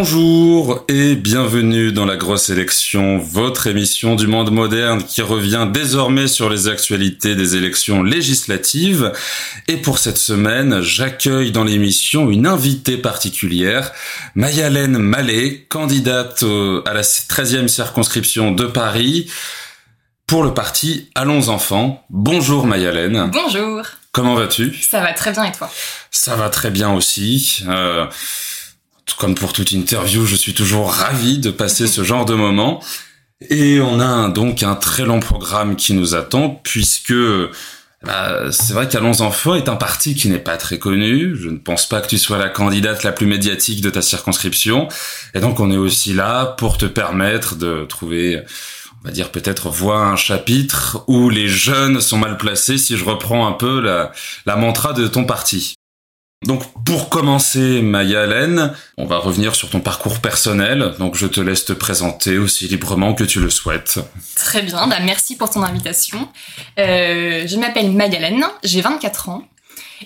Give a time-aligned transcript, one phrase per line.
[0.00, 6.28] Bonjour et bienvenue dans la grosse élection, votre émission du monde moderne qui revient désormais
[6.28, 9.12] sur les actualités des élections législatives.
[9.66, 13.90] Et pour cette semaine, j'accueille dans l'émission une invitée particulière,
[14.36, 16.44] Mayalène Mallet, candidate
[16.86, 19.28] à la 13e circonscription de Paris
[20.28, 22.04] pour le parti Allons Enfants.
[22.08, 23.32] Bonjour Mayalène.
[23.32, 23.82] Bonjour.
[24.12, 24.76] Comment vas-tu?
[24.80, 25.68] Ça va très bien et toi?
[26.12, 27.64] Ça va très bien aussi.
[27.68, 28.06] Euh,
[29.16, 32.82] comme pour toute interview, je suis toujours ravi de passer ce genre de moment.
[33.50, 37.14] Et on a donc un très long programme qui nous attend, puisque
[38.04, 41.36] bah, c'est vrai qu'Allons Enfants est un parti qui n'est pas très connu.
[41.36, 44.88] Je ne pense pas que tu sois la candidate la plus médiatique de ta circonscription.
[45.34, 48.42] Et donc on est aussi là pour te permettre de trouver,
[49.02, 53.04] on va dire peut-être voir un chapitre où les jeunes sont mal placés, si je
[53.04, 54.12] reprends un peu la,
[54.46, 55.77] la mantra de ton parti.
[56.46, 60.94] Donc pour commencer, Maya Hélène, on va revenir sur ton parcours personnel.
[61.00, 63.98] Donc je te laisse te présenter aussi librement que tu le souhaites.
[64.36, 66.28] Très bien, bah merci pour ton invitation.
[66.78, 69.48] Euh, je m'appelle Maya Hélène, j'ai 24 ans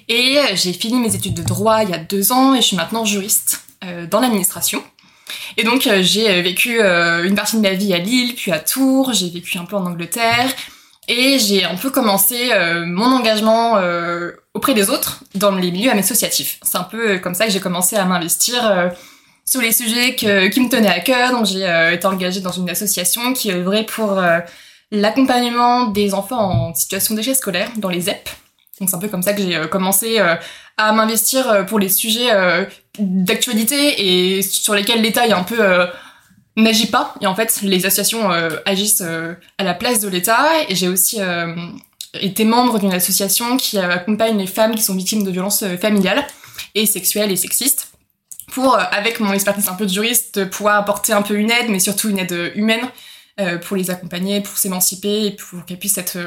[0.09, 2.77] et j'ai fini mes études de droit il y a deux ans et je suis
[2.77, 4.83] maintenant juriste euh, dans l'administration.
[5.59, 9.13] Et donc euh, j'ai vécu une partie de ma vie à Lille, puis à Tours,
[9.13, 10.51] j'ai vécu un peu en Angleterre,
[11.09, 15.91] et j'ai un peu commencé euh, mon engagement euh, auprès des autres dans les milieux
[15.91, 16.59] associatifs.
[16.63, 18.89] C'est un peu comme ça que j'ai commencé à m'investir euh,
[19.45, 21.33] sur les sujets que, qui me tenaient à cœur.
[21.33, 24.23] Donc j'ai été engagée dans une association qui œuvrait pour
[24.93, 28.29] l'accompagnement des enfants en situation d'échec scolaire dans les ZEP.
[28.79, 30.21] Donc c'est un peu comme ça que j'ai commencé
[30.77, 32.31] à m'investir pour les sujets
[33.01, 35.59] d'actualité et sur lesquels l'État est un peu
[36.57, 37.15] n'agit pas.
[37.21, 40.49] Et en fait les associations euh, agissent euh, à la place de l'État.
[40.69, 41.55] Et j'ai aussi euh,
[42.15, 46.27] été membre d'une association qui accompagne les femmes qui sont victimes de violences familiales
[46.75, 47.89] et sexuelles et sexistes
[48.53, 51.79] pour avec mon expertise un peu de juriste pouvoir apporter un peu une aide mais
[51.79, 52.87] surtout une aide humaine
[53.63, 56.19] pour les accompagner pour s'émanciper et pour qu'elles puissent être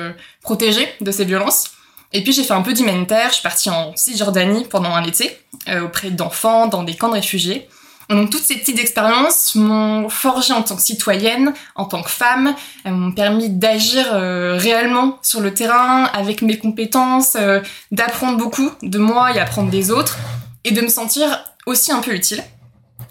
[0.41, 1.73] protégées de ces violences.
[2.13, 5.37] Et puis j'ai fait un peu d'humanitaire, je suis partie en Cisjordanie pendant un été
[5.83, 7.67] auprès d'enfants dans des camps de réfugiés
[8.09, 12.53] donc toutes ces petites expériences m'ont forgé en tant que citoyenne, en tant que femme,
[12.83, 17.61] elles m'ont permis d'agir euh, réellement sur le terrain avec mes compétences, euh,
[17.91, 20.17] d'apprendre beaucoup de moi et apprendre des autres,
[20.63, 22.43] et de me sentir aussi un peu utile.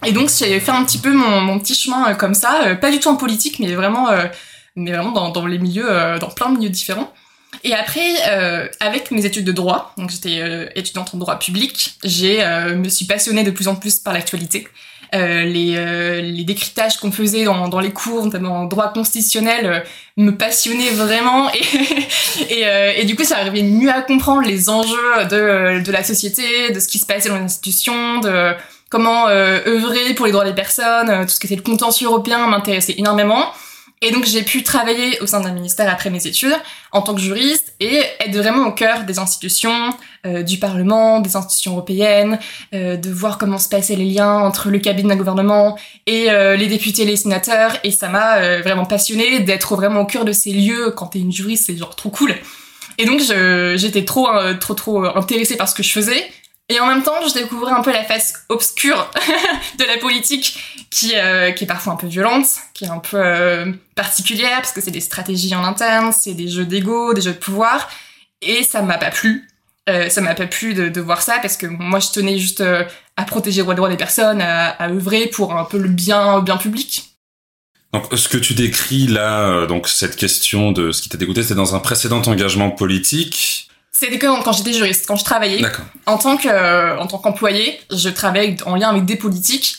[0.04, 2.90] Et donc j'ai fait un petit peu mon, mon petit chemin euh, comme ça, pas
[2.90, 4.10] du tout en politique, mais vraiment,
[4.76, 7.12] mais vraiment dans, dans les milieux, dans plein de milieux différents.
[7.62, 11.96] Et après, euh, avec mes études de droit, donc j'étais euh, étudiante en droit public,
[12.02, 14.68] j'ai euh, me suis passionnée de plus en plus par l'actualité.
[15.12, 19.84] les, les décryptages qu'on faisait dans, dans les cours, notamment en droit constitutionnel,
[20.16, 21.50] me passionnaient vraiment
[22.50, 26.02] et, et, et, du coup ça arrivait mieux à comprendre les enjeux de, de la
[26.02, 28.54] société, de ce qui se passait dans les institutions, de
[28.90, 32.94] comment œuvrer pour les droits des personnes, tout ce qui était le contentieux européen m'intéressait
[32.98, 33.52] énormément.
[34.06, 36.54] Et donc j'ai pu travailler au sein d'un ministère après mes études
[36.92, 39.94] en tant que juriste et être vraiment au cœur des institutions,
[40.26, 42.38] euh, du Parlement, des institutions européennes,
[42.74, 46.54] euh, de voir comment se passaient les liens entre le cabinet d'un gouvernement et euh,
[46.54, 47.78] les députés les sénateurs.
[47.82, 50.90] Et ça m'a vraiment passionné d'être vraiment au cœur de ces lieux.
[50.90, 52.34] Quand t'es une juriste, c'est genre trop cool.
[52.98, 53.20] Et donc
[53.76, 54.28] j'étais trop,
[54.60, 56.30] trop, trop intéressée par ce que je faisais.
[56.70, 59.10] Et en même temps, je découvrais un peu la face obscure
[59.78, 63.16] de la politique, qui, euh, qui est parfois un peu violente, qui est un peu
[63.16, 67.32] euh, particulière, parce que c'est des stratégies en interne, c'est des jeux d'ego, des jeux
[67.32, 67.90] de pouvoir,
[68.40, 69.48] et ça m'a pas plu.
[69.90, 72.60] Euh, ça m'a pas plu de, de, voir ça, parce que moi, je tenais juste
[72.60, 72.84] euh,
[73.16, 76.58] à protéger le droit des personnes, à, à, œuvrer pour un peu le bien, bien
[76.58, 77.10] public.
[77.92, 81.56] Donc, ce que tu décris là, donc cette question de ce qui t'a dégoûté, c'est
[81.56, 83.68] dans un précédent engagement politique.
[83.90, 85.60] C'était quand, quand j'étais juriste, quand je travaillais.
[86.06, 89.78] En tant que, en tant qu'employé, je travaillais en lien avec des politiques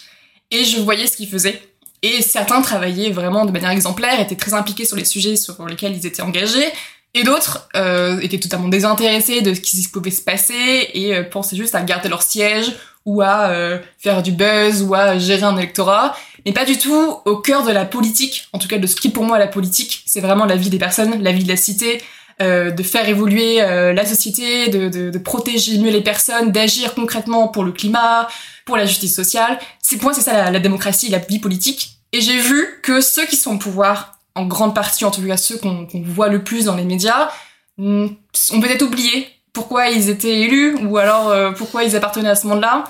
[0.55, 1.61] et je voyais ce qu'ils faisaient.
[2.01, 5.95] Et certains travaillaient vraiment de manière exemplaire, étaient très impliqués sur les sujets sur lesquels
[5.95, 6.67] ils étaient engagés,
[7.13, 11.55] et d'autres euh, étaient totalement désintéressés de ce qui pouvait se passer et euh, pensaient
[11.55, 12.73] juste à garder leur siège
[13.05, 16.15] ou à euh, faire du buzz ou à gérer un électorat,
[16.45, 19.09] mais pas du tout au cœur de la politique, en tout cas de ce qui
[19.09, 22.01] pour moi la politique, c'est vraiment la vie des personnes, la vie de la cité,
[22.41, 27.47] euh, de faire évoluer euh, la société, de, de, protéger mieux les personnes, d'agir concrètement
[27.47, 28.27] pour le climat,
[28.65, 29.57] pour la justice sociale.
[29.81, 31.91] C'est pour moi c'est ça la, démocratie, la vie politique.
[32.11, 35.37] Et j'ai vu que ceux qui sont au pouvoir, en grande partie, en tout cas
[35.37, 37.29] ceux qu'on qu voit le plus dans les médias,
[37.77, 42.47] ont peut-être oublié pourquoi ils étaient élus ou alors euh, pourquoi ils appartenaient à ce
[42.47, 42.83] monde-là.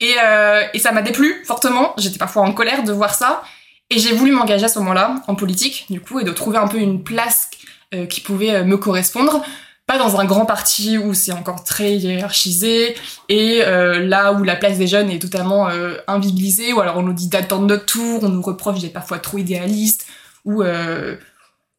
[0.00, 1.94] Et ça m'a déplu fortement.
[1.96, 3.44] J'étais parfois en colère de voir ça.
[3.90, 6.68] Et j'ai voulu m'engager à ce moment-là en politique, du coup, et de trouver un
[6.68, 7.49] peu une place
[7.94, 9.42] euh, qui pouvait euh, me correspondre
[9.90, 12.94] pas dans un grand parti où c'est encore très hiérarchisé
[13.28, 17.02] et euh, là où la place des jeunes est totalement euh, invisibilisée ou alors on
[17.02, 20.06] nous dit d'attendre notre tour, on nous reproche d'être parfois trop idéaliste
[20.44, 21.16] ou euh,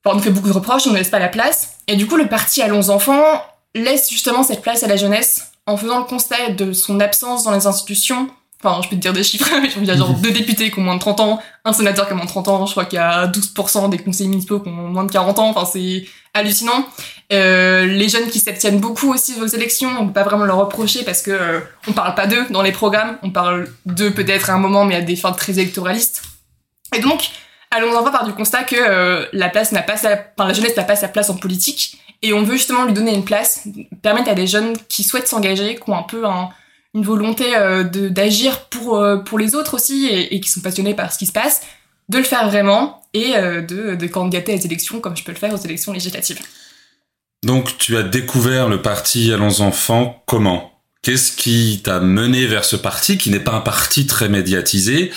[0.04, 1.78] on nous fait beaucoup de reproches, on ne laisse pas la place.
[1.88, 3.24] Et du coup, le parti Allons enfants
[3.76, 7.52] laisse justement cette place à la jeunesse en faisant le constat de son absence dans
[7.52, 8.30] les institutions
[8.64, 10.80] Enfin, je peux te dire des chiffres, mais il y a genre deux députés qui
[10.80, 12.86] ont moins de 30 ans, un sénateur qui a moins de 30 ans, je crois
[12.86, 16.06] qu'il y a 12% des conseillers municipaux qui ont moins de 40 ans, enfin c'est
[16.34, 16.86] hallucinant.
[17.34, 21.04] Euh, les jeunes qui s'abstiennent beaucoup aussi aux élections, on peut pas vraiment leur reprocher
[21.04, 24.54] parce que euh, on parle pas d'eux dans les programmes, on parle d'eux peut-être à
[24.54, 26.22] un moment mais à des fins très électoralistes.
[26.96, 27.30] Et donc,
[27.72, 30.76] allons en par du constat que euh, la place n'a pas sa, enfin, la jeunesse
[30.76, 33.68] n'a pas sa place en politique et on veut justement lui donner une place,
[34.02, 36.50] permettre à des jeunes qui souhaitent s'engager, qui ont un peu un
[36.94, 41.14] une volonté euh, d'agir pour, euh, pour les autres aussi et, qui sont passionnés par
[41.14, 41.62] ce qui se passe,
[42.10, 45.32] de le faire vraiment et euh, de, de candidater à des élections comme je peux
[45.32, 46.40] le faire aux élections législatives.
[47.44, 50.72] Donc tu as découvert le parti Allons Enfants comment?
[51.02, 55.12] Qu'est-ce qui t'a mené vers ce parti qui n'est pas un parti très médiatisé?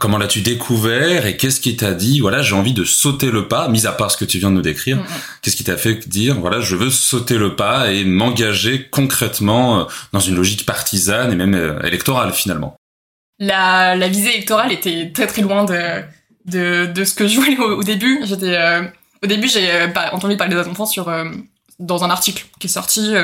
[0.00, 3.68] Comment l'as-tu découvert et qu'est-ce qui t'a dit voilà j'ai envie de sauter le pas
[3.68, 4.96] mis à part ce que tu viens de nous décrire.
[4.96, 5.20] Mm, mm.
[5.42, 9.84] qu'est-ce qui t'a fait dire voilà je veux sauter le pas et m'engager concrètement euh,
[10.12, 12.76] dans une logique partisane et même euh, électorale finalement?
[13.38, 16.02] La, la visée électorale était très très loin de
[16.46, 18.20] de, de ce que je voulais au, début.
[18.24, 18.58] J'étais
[19.22, 19.70] au début j'ai
[20.12, 21.12] entendu parler des enfants sur
[21.78, 23.14] dans un article qui est sorti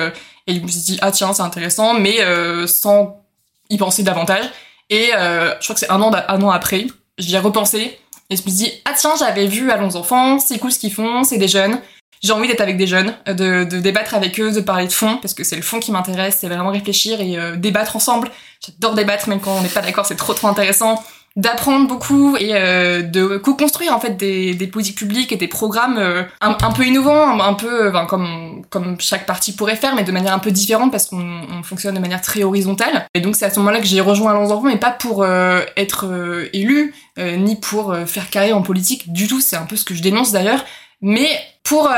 [0.46, 2.18] et je me suis dit ah tiens c'est intéressant mais
[2.66, 3.24] sans
[3.70, 4.44] y penser davantage
[4.90, 6.86] et euh, je crois que c'est un an, un an après,
[7.18, 7.98] j'y ai repensé
[8.30, 10.92] et je me suis dit ah tiens j'avais vu Allons enfants, c'est cool ce qu'ils
[10.92, 11.80] font, c'est des jeunes.
[12.22, 15.18] J'ai envie d'être avec des jeunes, de, de, débattre avec eux, de parler de fond,
[15.18, 18.30] parce que c'est le fond qui m'intéresse, c'est vraiment réfléchir et euh, débattre ensemble.
[18.64, 21.04] J'adore débattre, même quand on n'est pas d'accord, c'est trop trop intéressant
[21.36, 25.98] d'apprendre beaucoup et euh, de co-construire en fait des, des, politiques publiques et des programmes
[25.98, 30.04] euh, un, un, peu innovants, un, peu enfin, comme comme chaque parti pourrait faire, mais
[30.04, 33.08] de manière un peu différente parce qu'on on fonctionne de manière très horizontale.
[33.14, 36.48] Et donc c'est à ce moment-là que j'ai rejoint Allons mais pas pour euh, être
[36.52, 39.40] élu ni pour faire carrière en politique du tout.
[39.40, 40.64] C'est un peu ce que je dénonce d'ailleurs,
[41.00, 41.28] mais
[41.62, 41.88] pour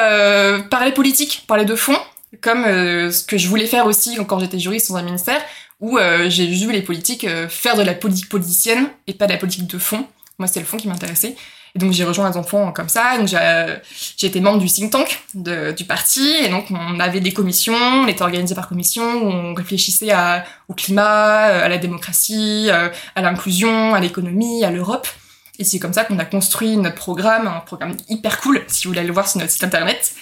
[0.71, 1.97] parler politique, parler de fond,
[2.43, 5.41] comme ce que je voulais faire aussi quand j'étais juriste dans un ministère
[5.81, 9.33] où euh, j'ai vu les politiques euh, faire de la politique politicienne et pas de
[9.33, 10.07] la politique de fond.
[10.39, 11.37] Moi, c'est le fond qui m'intéressait.
[11.75, 13.19] Et donc j'ai rejoint les enfants comme ça.
[13.19, 17.33] Donc j'ai été membre du think tank de, du parti et donc on avait des
[17.33, 22.71] commissions, on était organisé par commission on réfléchissait à, au climat, euh, à la démocratie,
[22.71, 25.07] à l'inclusion, à l'économie, à l'Europe.
[25.59, 28.91] Et c'est comme ça qu'on a construit notre programme, un programme hyper cool si vous
[28.91, 30.15] voulez aller le voir sur notre site internet.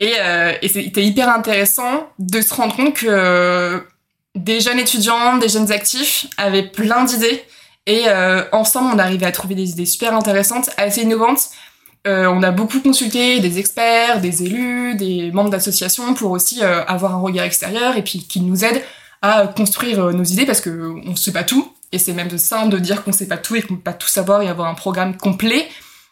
[0.00, 3.86] Et, euh, et c'était hyper intéressant de se rendre compte que
[4.34, 7.44] des jeunes étudiants, des jeunes actifs avaient plein d'idées
[7.86, 11.50] et euh, ensemble on arrivait à trouver des idées super intéressantes, assez innovantes.
[12.06, 16.84] Euh, on a beaucoup consulté des experts, des élus, des membres d'associations pour aussi euh,
[16.86, 18.82] avoir un regard extérieur et puis qu'ils nous aident
[19.20, 22.70] à construire nos idées parce que on sait pas tout et c'est même de simple
[22.70, 24.74] de dire qu'on sait pas tout et qu'on peut pas tout savoir et avoir un
[24.74, 25.68] programme complet.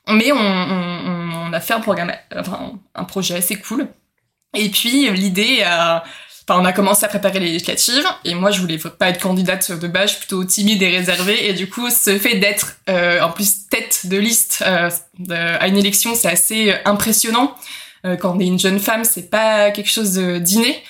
[0.09, 3.89] Mais on, on, on a fait un programme, enfin un projet assez cool.
[4.55, 6.05] Et puis l'idée a
[6.56, 9.87] on a commencé à préparer les législatives et moi je voulais pas être candidate de
[9.87, 14.06] base, plutôt timide et réservée et du coup ce fait d'être euh, en plus tête
[14.06, 14.91] de liste euh,
[15.31, 17.54] à une élection c'est assez impressionnant.
[18.07, 20.83] Euh, quand on est une jeune femme c'est pas quelque chose d'inné.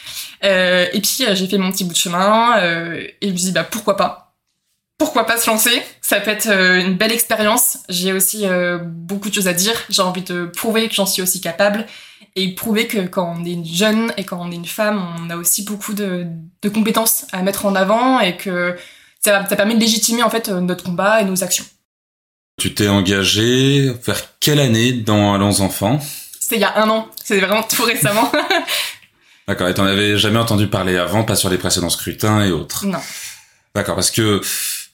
[0.42, 3.96] et puis j'ai fait mon petit bout de chemin et je me dis bah pourquoi
[3.96, 4.34] pas?
[4.98, 5.82] Pourquoi pas se lancer?
[6.02, 7.78] Ça peut être une belle expérience.
[7.88, 8.44] J'ai aussi
[8.82, 9.72] beaucoup de choses à dire.
[9.88, 11.86] J'ai envie de prouver que j'en suis aussi capable
[12.36, 15.36] et prouver que quand on est jeune et quand on est une femme, on a
[15.36, 16.26] aussi beaucoup de,
[16.62, 18.76] de compétences à mettre en avant et que
[19.20, 21.64] ça, ça permet de légitimer en fait notre combat et nos actions.
[22.58, 25.98] Tu t'es engagé vers quelle année dans Allons Enfants?
[26.38, 28.30] C'était il y a un an, c'est vraiment tout récemment.
[29.48, 32.86] D'accord, et t'en avais jamais entendu parler avant, pas sur les précédents scrutins et autres?
[32.86, 33.00] Non.
[33.74, 34.40] D'accord, parce que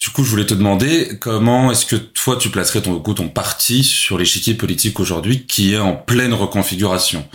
[0.06, 3.28] du coup, je voulais te demander comment est-ce que toi tu placerais ton coup ton
[3.28, 7.28] parti sur l'échiquier politique aujourd'hui qui est en pleine reconfiguration?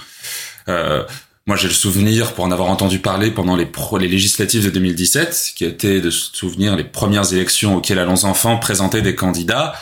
[0.69, 1.03] Euh,
[1.47, 3.67] moi, j'ai le souvenir, pour en avoir entendu parler pendant les,
[3.99, 9.01] les législatives de 2017, qui était de souvenir les premières élections auxquelles Allons Enfants présentait
[9.01, 9.73] des candidats,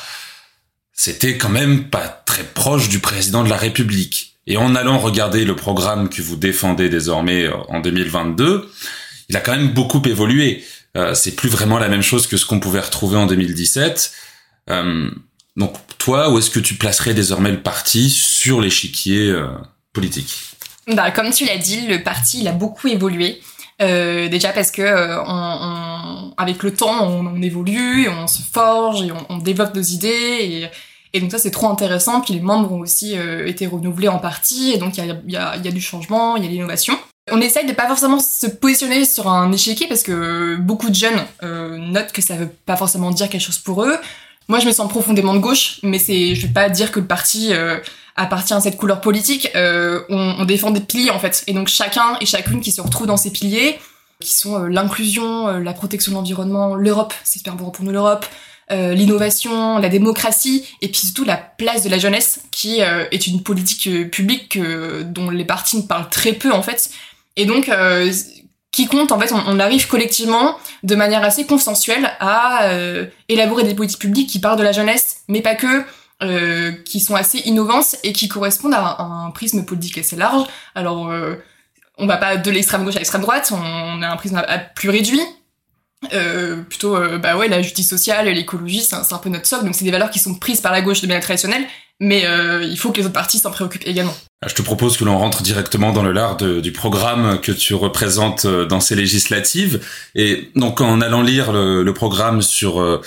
[0.92, 4.40] c'était quand même pas très proche du président de la République.
[4.48, 8.68] Et en allant regarder le programme que vous défendez désormais en 2022,
[9.30, 10.64] il a quand même beaucoup évolué.
[11.00, 14.12] Euh, c'est plus vraiment la même chose que ce qu'on pouvait retrouver en 2017.
[14.70, 15.10] Euh,
[15.56, 19.48] donc toi, où est-ce que tu placerais désormais le parti sur l'échiquier euh,
[19.94, 20.42] politique?
[20.88, 23.42] Bah, Comme tu l'as dit, le parti il a beaucoup évolué.
[23.80, 24.82] déjà parce que
[26.38, 30.70] avec le temps, on, évolue, on se forge et on, développe nos idées.
[31.14, 32.22] Et, donc ça, c'est trop intéressant.
[32.22, 33.16] Puis les membres ont aussi
[33.46, 34.72] été renouvelés en partie.
[34.74, 36.98] Et donc il y a, du changement, il y a l'innovation.
[37.32, 41.26] On essaye de pas forcément se positionner sur un échiquier parce que beaucoup de jeunes
[41.44, 43.98] euh, notent que ça veut pas forcément dire quelque chose pour eux.
[44.48, 47.06] Moi, je me sens profondément de gauche, mais c'est, je vais pas dire que le
[47.06, 47.78] parti euh,
[48.16, 49.50] appartient à cette couleur politique.
[49.56, 53.06] Euh, on, défend des piliers en fait, et donc chacun et chacune qui se retrouve
[53.08, 53.80] dans ces piliers,
[54.20, 58.26] qui sont l'inclusion, la protection de l'environnement, l'Europe, c'est super bon pour nous l'Europe,
[58.70, 64.10] l'innovation, la démocratie, et puis surtout la place de la jeunesse, qui est une politique
[64.12, 64.60] publique
[65.06, 66.90] dont les partis ne parlent très peu en fait.
[67.40, 67.72] Et donc,
[68.72, 72.70] qui compte en fait, on, arrive collectivement de manière assez consensuelle à
[73.28, 75.86] élaborer des politiques publiques qui parlent de la jeunesse, mais pas que.
[76.84, 80.44] qui sont assez innovantes et qui correspondent à, un prisme politique assez large.
[80.76, 81.12] Alors,
[81.98, 84.42] on va pas de l'extrême gauche à l'extrême droite, on a un prisme
[84.76, 85.22] plus réduit,
[86.14, 89.76] euh, plutôt euh, bah ouais la justice sociale l'écologie c'est un, peu notre socle donc
[89.76, 91.68] c'est des valeurs qui sont prises par la gauche de manière traditionnelle
[92.00, 94.16] mais euh, il faut que les autres partis s'en préoccupent également.
[94.42, 97.74] Ah, je te propose que l'on rentre directement dans le lard du programme que tu
[97.74, 99.82] représentes euh, dans ces législatives.
[100.16, 103.02] Et donc en allant lire le, le programme sur euh,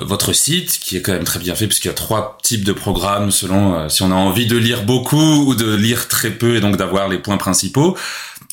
[0.00, 2.72] votre site qui est quand même très bien fait puisqu'il y a trois types de
[2.72, 6.60] programmes selon si on a envie de lire beaucoup ou de lire très peu et
[6.60, 7.96] donc d'avoir les points principaux.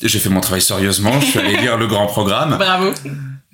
[0.02, 2.56] J'ai fait mon travail sérieusement je suis allé lire le grand programme.
[2.58, 2.92] Bravo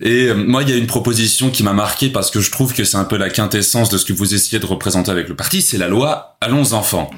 [0.00, 2.72] et euh, moi, il y a une proposition qui m'a marqué parce que je trouve
[2.72, 5.36] que c'est un peu la quintessence de ce que vous essayez de représenter avec le
[5.36, 7.10] parti, c'est la loi Allons enfants.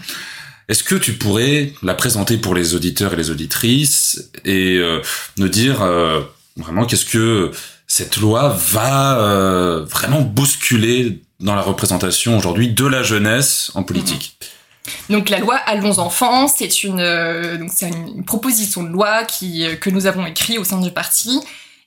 [0.68, 5.00] Est-ce que tu pourrais la présenter pour les auditeurs et les auditrices et euh,
[5.36, 6.22] nous dire euh,
[6.56, 7.52] vraiment qu'est-ce que
[7.86, 14.36] cette loi va vraiment bousculer dans la représentation aujourd'hui de la jeunesse en politique?
[15.10, 19.90] Donc la loi Allons enfants, c'est une donc c'est une, proposition de loi qui que
[19.90, 21.40] nous avons écrite au sein du parti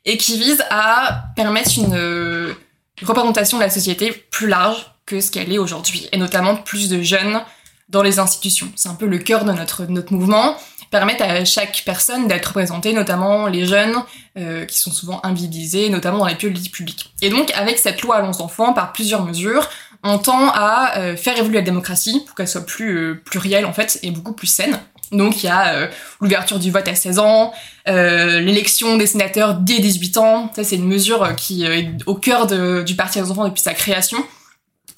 [0.05, 2.55] et qui vise à permettre une,
[3.01, 7.01] représentation de la société plus large que ce qu'elle est aujourd'hui, et notamment plus de
[7.01, 7.41] jeunes
[7.89, 8.71] dans les institutions.
[8.75, 10.55] C'est un peu le cœur de notre, notre mouvement,
[10.89, 13.95] permettre à chaque personne d'être représentée, notamment les jeunes,
[14.37, 17.13] euh, qui sont souvent invisibilisés, notamment dans les politiques publiques.
[17.21, 19.69] Et donc, avec cette loi Allons enfants, par plusieurs mesures,
[20.03, 23.73] on tend à euh, faire évoluer la démocratie pour qu'elle soit plus euh, plurielle, en
[23.73, 24.79] fait, et beaucoup plus saine.
[25.17, 25.87] Donc il y a euh,
[26.21, 27.53] l'ouverture du vote à 16 ans,
[27.87, 30.51] euh, l'élection des sénateurs dès 18 ans.
[30.55, 33.73] Ça c'est une mesure euh, qui est au cœur du Parti des enfants depuis sa
[33.73, 34.17] création.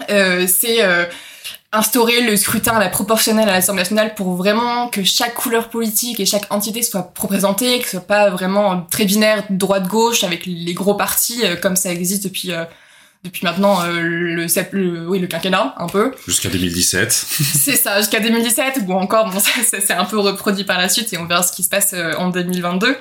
[0.10, 0.80] c'est
[1.74, 6.20] instaurer le scrutin à la proportionnelle à l'Assemblée nationale pour vraiment que chaque couleur politique
[6.20, 10.74] et chaque entité soit représentée, que ce soit pas vraiment très binaire droite-gauche avec les
[10.74, 12.52] gros partis comme ça existe depuis
[13.28, 16.12] depuis maintenant euh, le, le, oui, le quinquennat, un peu.
[16.28, 17.12] Jusqu'à 2017.
[17.12, 21.14] c'est ça, jusqu'à 2017, ou encore, bon, ça, c'est un peu reproduit par la suite
[21.14, 22.96] et on verra ce qui se passe euh, en 2022.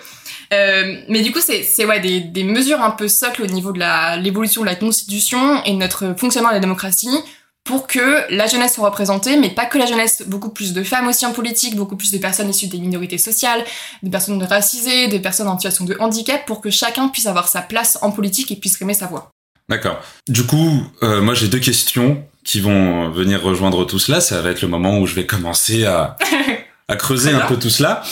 [0.53, 3.81] Euh, mais du coup, c'est ouais, des, des mesures un peu socles au niveau de
[4.23, 7.19] l'évolution de la Constitution et de notre fonctionnement de la démocratie
[7.67, 11.09] pour que la jeunesse soit représentée, mais pas que la jeunesse, beaucoup plus de femmes
[11.09, 13.65] aussi en politique, beaucoup plus de personnes issues des minorités sociales,
[14.05, 17.63] des personnes racisées, des personnes en situation de handicap, pour que chacun puisse avoir sa
[17.63, 19.33] place en politique et puisse aimer sa voix.
[19.69, 20.01] D'accord.
[20.29, 24.21] Du coup, euh, moi j'ai deux questions qui vont venir rejoindre tout cela.
[24.21, 26.17] Ça va être le moment où je vais commencer à,
[26.89, 28.03] à creuser un peu tout cela.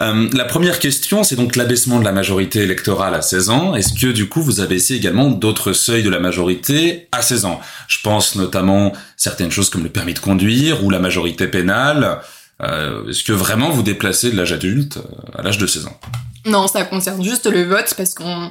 [0.00, 3.74] Euh, la première question, c'est donc l'abaissement de la majorité électorale à 16 ans.
[3.74, 7.60] Est-ce que du coup vous essayé également d'autres seuils de la majorité à 16 ans?
[7.88, 12.20] Je pense notamment certaines choses comme le permis de conduire ou la majorité pénale.
[12.62, 15.98] Euh, Est-ce que vraiment vous déplacez de l'âge adulte euh, à l'âge de 16 ans?
[16.46, 18.50] Non, ça concerne juste le vote parce qu'on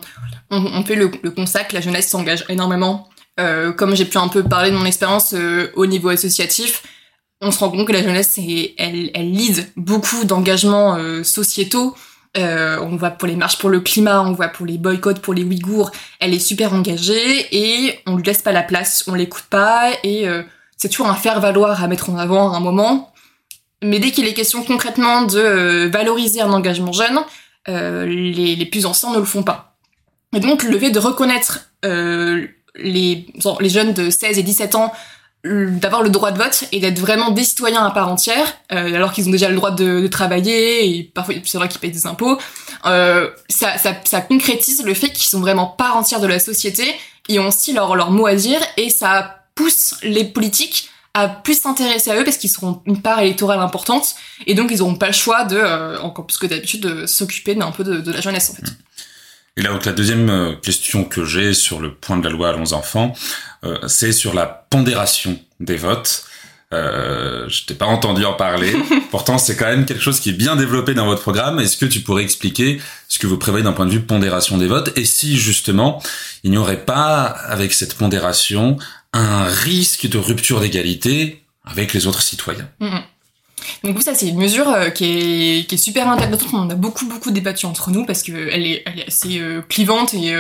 [0.49, 3.09] on, fait le, constat que la jeunesse s'engage énormément.
[3.39, 6.83] Euh, comme j'ai pu un peu parler de mon expérience euh, au niveau associatif,
[7.41, 8.39] on se rend compte que la jeunesse,
[8.77, 11.95] elle, elle lead beaucoup d'engagements euh, sociétaux.
[12.35, 15.43] On voit pour les marches pour le climat, on voit pour les boycotts pour les
[15.43, 15.89] Ouïghours.
[16.19, 20.27] Elle est super engagée et on lui laisse pas la place, on l'écoute pas et
[20.77, 23.11] c'est toujours un faire valoir à mettre en avant à un moment.
[23.81, 27.19] Mais dès qu'il est question concrètement de valoriser un engagement jeune,
[27.67, 29.77] les, les plus anciens ne le font pas.
[30.35, 33.25] Et donc le fait de reconnaître euh, les,
[33.59, 34.93] les jeunes de 16 et 17 ans
[35.43, 39.13] d'avoir le droit de vote et d'être vraiment des citoyens à part entière, euh, alors
[39.13, 42.05] qu'ils ont déjà le droit de, de travailler et parfois c'est vrai qu'ils payent des
[42.05, 42.37] impôts,
[42.85, 46.83] euh, ça, ça, ça, concrétise le fait qu'ils sont vraiment part entière de la société,
[47.29, 51.59] ils ont aussi leur, leur mot à dire et ça pousse les politiques à plus
[51.59, 55.07] s'intéresser à eux parce qu'ils seront une part électorale importante et donc ils n'auront pas
[55.07, 58.21] le choix de, euh, encore plus que d'habitude, de s'occuper d'un peu de, de, la
[58.21, 58.71] jeunesse en fait.
[59.57, 62.49] Et là, donc, la deuxième euh, question que j'ai sur le point de la loi
[62.49, 63.13] Allons enfants,
[63.65, 66.25] euh, c'est sur la pondération des votes.
[66.73, 68.75] Euh, je t'ai pas entendu en parler.
[69.11, 71.59] Pourtant, c'est quand même quelque chose qui est bien développé dans votre programme.
[71.59, 74.67] Est-ce que tu pourrais expliquer ce que vous prévoyez d'un point de vue pondération des
[74.67, 74.95] votes?
[74.97, 76.03] Et si justement
[76.43, 78.77] il n'y aurait pas, avec cette pondération,
[79.17, 82.99] un risque de rupture d'égalité avec les autres citoyens mmh.
[83.83, 86.53] Donc ça, c'est une mesure qui est, qui est super intéressante.
[86.53, 90.33] On a beaucoup, beaucoup débattu entre nous parce qu'elle est, assez clivante et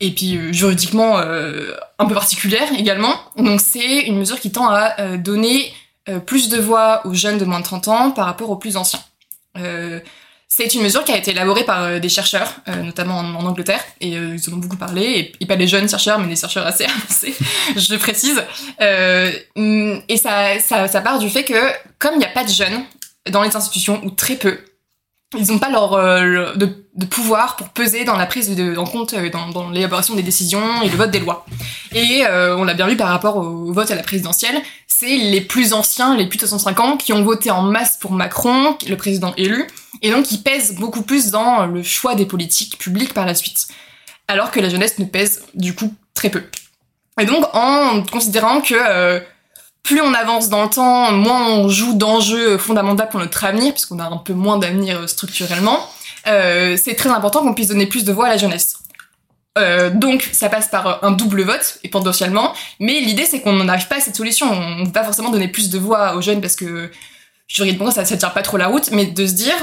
[0.00, 3.14] et puis euh, juridiquement euh, un peu particulière également.
[3.36, 5.72] Donc c'est une mesure qui tend à euh, donner
[6.24, 9.00] plus de voix aux jeunes de moins de 30 ans par rapport aux plus anciens.
[10.48, 14.50] C'est une mesure qui a été élaborée par des chercheurs, notamment en, Angleterre, et ils
[14.50, 17.34] en ont beaucoup parlé, et, pas des jeunes chercheurs, mais des chercheurs assez avancés,
[17.76, 18.42] je précise.
[18.80, 22.82] et ça, ça, part du fait que, comme il n'y a pas de jeunes
[23.30, 24.58] dans les institutions, ou très peu,
[25.36, 29.12] ils n'ont pas leur euh, de, pouvoir pour peser dans la prise de, en compte
[29.12, 31.44] euh, dans, dans l'élaboration des décisions et le vote des lois.
[31.92, 35.42] Et euh, on l'a bien vu par rapport au vote à la présidentielle, c'est les
[35.42, 38.96] plus anciens, les plus de 65 ans, qui ont voté en masse pour Macron, le
[38.96, 39.66] président élu,
[40.02, 43.68] et donc qui pèsent beaucoup plus dans le choix des politiques publiques par la suite.
[44.26, 46.42] Alors que la jeunesse ne pèse du coup très peu.
[47.20, 49.22] Et donc en considérant que
[49.88, 53.98] plus on avance dans le temps, moins on joue d'enjeux fondamentaux pour notre avenir, puisqu'on
[53.98, 55.80] a un peu moins d'avenir euh, structurellement.
[56.26, 58.80] Euh, c'est très important qu'on puisse donner plus de voix à la jeunesse.
[59.56, 63.88] Euh, donc ça passe par un double vote, et potentiellement, mais l'idée c'est qu'on n'arrive
[63.88, 64.52] pas à cette solution.
[64.52, 66.90] On ne peut pas forcément donner plus de voix aux jeunes parce que
[67.46, 69.56] juridiquement ça ne tient pas trop la route, mais de se dire,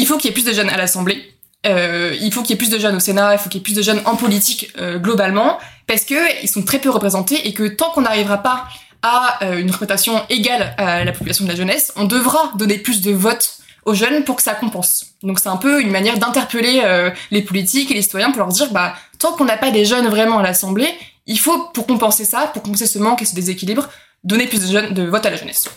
[0.00, 1.22] il faut qu'il y ait plus de jeunes à l'Assemblée,
[1.66, 3.62] euh, il faut qu'il y ait plus de jeunes au Sénat, il faut qu'il y
[3.62, 7.46] ait plus de jeunes en politique euh, globalement, parce que ils sont très peu représentés
[7.46, 8.66] et que tant qu'on n'arrivera pas
[9.02, 13.02] à euh, une représentation égale à la population de la jeunesse, on devra donner plus
[13.02, 15.14] de votes aux jeunes pour que ça compense.
[15.22, 16.82] Donc c'est un peu une manière d'interpeller
[17.30, 20.06] les politiques et les citoyens pour leur dire bah tant qu'on n'a pas des jeunes
[20.08, 20.92] vraiment à l'Assemblée,
[21.26, 23.88] il faut pour compenser ça, pour compenser ce manque et ce déséquilibre,
[24.22, 25.70] donner plus de jeunes de votes à la jeunesse.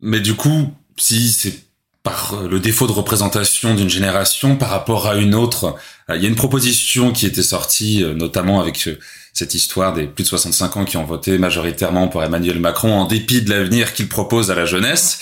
[0.00, 1.65] Mais du coup, si c'est
[2.06, 5.74] par le défaut de représentation d'une génération par rapport à une autre,
[6.08, 8.88] euh, il y a une proposition qui était sortie notamment avec
[9.32, 13.06] cette histoire des plus de 65 ans qui ont voté majoritairement pour Emmanuel Macron en
[13.06, 15.18] dépit de l'avenir qu'il propose à la jeunesse.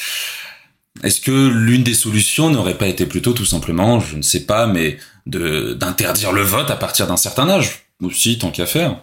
[1.03, 4.67] Est-ce que l'une des solutions n'aurait pas été plutôt tout simplement, je ne sais pas,
[4.67, 7.87] mais d'interdire le vote à partir d'un certain âge?
[8.03, 8.99] Aussi, tant qu'à faire.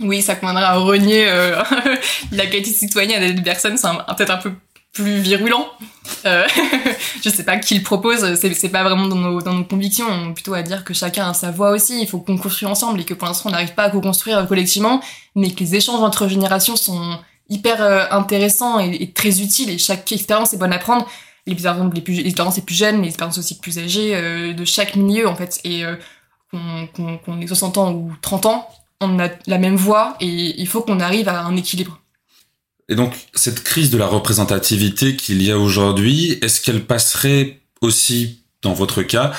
[0.00, 1.62] Oui, ça conviendra à renier euh,
[2.32, 4.52] la qualité citoyenne des personnes, c'est peut-être un peu
[4.92, 5.66] plus virulent.
[6.26, 6.46] Euh,
[7.24, 10.34] je sais pas qui le propose, c'est pas vraiment dans nos, dans nos convictions, on
[10.34, 13.04] plutôt à dire que chacun a sa voix aussi, il faut qu'on construise ensemble et
[13.04, 15.00] que pour l'instant on n'arrive pas à co-construire collectivement,
[15.36, 17.18] mais que les échanges entre générations sont
[17.50, 21.06] hyper euh, intéressants et, très utiles et chaque expérience est bonne à prendre.
[21.46, 24.64] Les expériences les plus, les expériences plus jeunes, les expériences aussi plus âgées euh, de
[24.64, 25.60] chaque milieu en fait.
[25.64, 25.96] Et euh,
[26.52, 28.68] qu'on ait 60 ans ou 30 ans,
[29.00, 32.00] on a la même voix et il faut qu'on arrive à un équilibre.
[32.90, 38.42] Et donc, cette crise de la représentativité qu'il y a aujourd'hui, est-ce qu'elle passerait aussi,
[38.62, 39.32] dans votre cas,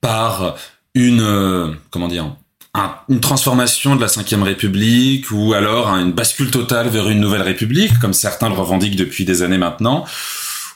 [0.00, 0.56] par
[0.94, 2.36] une, euh, comment dire,
[3.08, 7.98] une transformation de la Ve République ou alors une bascule totale vers une nouvelle République,
[8.00, 10.04] comme certains le revendiquent depuis des années maintenant?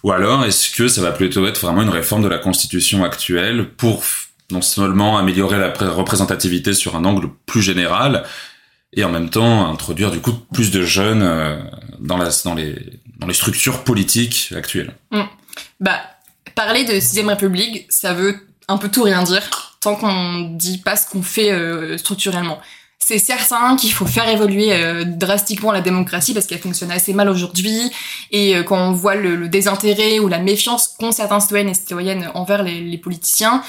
[0.02, 3.68] Ou alors, est-ce que ça va plutôt être vraiment une réforme de la Constitution actuelle
[3.76, 4.02] pour
[4.50, 8.24] non seulement améliorer la représentativité sur un angle plus général,
[8.92, 11.60] et en même temps introduire du coup plus de jeunes euh,
[11.98, 12.18] dans,
[12.54, 14.94] les, structures politiques actuelles.
[15.12, 15.22] Mm.
[15.80, 16.00] Bah,
[16.54, 18.36] parler de sixième république, ça veut
[18.68, 22.58] un peu tout rien dire tant qu'on dit pas ce qu'on fait euh, structurellement.
[22.98, 27.30] C'est certain qu'il faut faire évoluer euh, drastiquement la démocratie parce qu'elle fonctionne assez mal
[27.30, 27.90] aujourd'hui
[28.30, 32.62] et quand on voit le, désintérêt ou la méfiance qu'ont certains citoyennes et citoyennes envers
[32.62, 33.62] les, politiciens,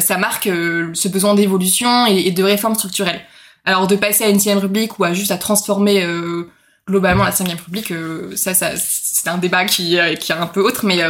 [0.00, 3.20] ça marque ce besoin d'évolution et, et de réformes structurelles.
[3.68, 6.48] Alors de passer à une sixième république ou à juste à transformer euh,
[6.88, 10.62] globalement la cinquième république, euh, ça, c'est un débat qui, euh, qui est un peu
[10.62, 11.02] autre, mais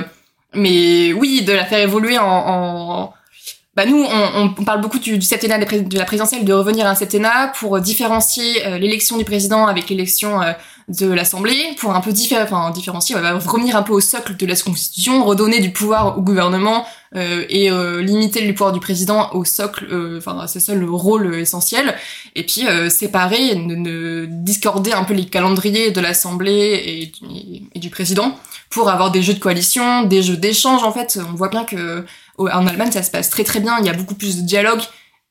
[0.55, 3.14] mais oui, de la faire évoluer en, en...
[3.77, 6.90] bah nous, on, on, parle beaucoup du, du septennat de la présidentielle, de revenir à
[6.90, 10.40] un septennat pour différencier l'élection du président avec l'élection
[10.88, 14.46] de l'Assemblée pour un peu enfin, différencier, on va revenir un peu au socle de
[14.46, 19.31] la Constitution, redonner du pouvoir au gouvernement euh, et euh, limiter le pouvoir du président
[19.33, 21.94] au socle, euh, enfin c'est ça le rôle essentiel,
[22.35, 28.38] et puis séparer, ne, discorder un peu les calendriers de l'Assemblée et, et, du président
[28.70, 31.18] pour avoir des jeux de coalition, des jeux d'échange en fait.
[31.31, 32.05] On voit bien que
[32.38, 34.81] en Allemagne ça se passe très très bien, il y a beaucoup plus de dialogue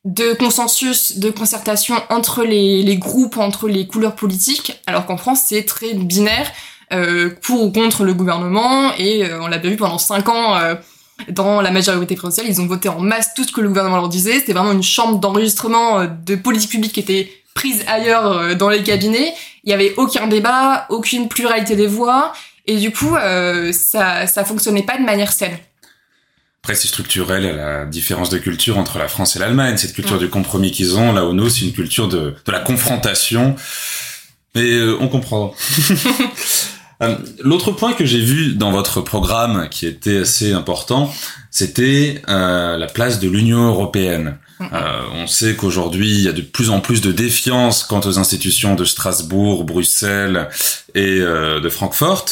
[0.04, 5.64] de consensus, de concertation entre les, groupes, entre les couleurs politiques, alors qu'en France c'est
[5.64, 6.50] très binaire,
[6.92, 10.56] euh, pour ou contre le gouvernement, et euh, on l'a bien vu pendant cinq ans
[10.56, 10.74] euh,
[11.28, 14.08] dans la majorité présidentielle, ils ont voté en masse tout ce que le gouvernement leur
[14.08, 18.84] disait, c'était vraiment une chambre d'enregistrement de politique publique qui était prise ailleurs dans les
[18.84, 19.34] cabinets,
[19.64, 22.32] il y avait aucun débat, aucune pluralité des voix,
[22.66, 23.16] et du coup
[23.72, 25.58] ça, ça fonctionnait pas de manière saine.
[26.68, 29.78] Après, c'est structurel à la différence de culture entre la France et l'Allemagne.
[29.78, 32.60] Cette culture du compromis qu'ils ont, là où nous, c'est une culture de, de la
[32.60, 33.56] confrontation.
[34.54, 35.54] Mais euh, on comprend.
[37.00, 41.14] Euh, l'autre point que j'ai vu dans votre programme qui était assez important,
[41.48, 44.36] c'était euh, la place de l'Union européenne.
[44.60, 48.18] Euh, on sait qu'aujourd'hui, il y a de plus en plus de défiance quant aux
[48.18, 50.48] institutions de Strasbourg, Bruxelles
[50.96, 52.24] et de Francfort.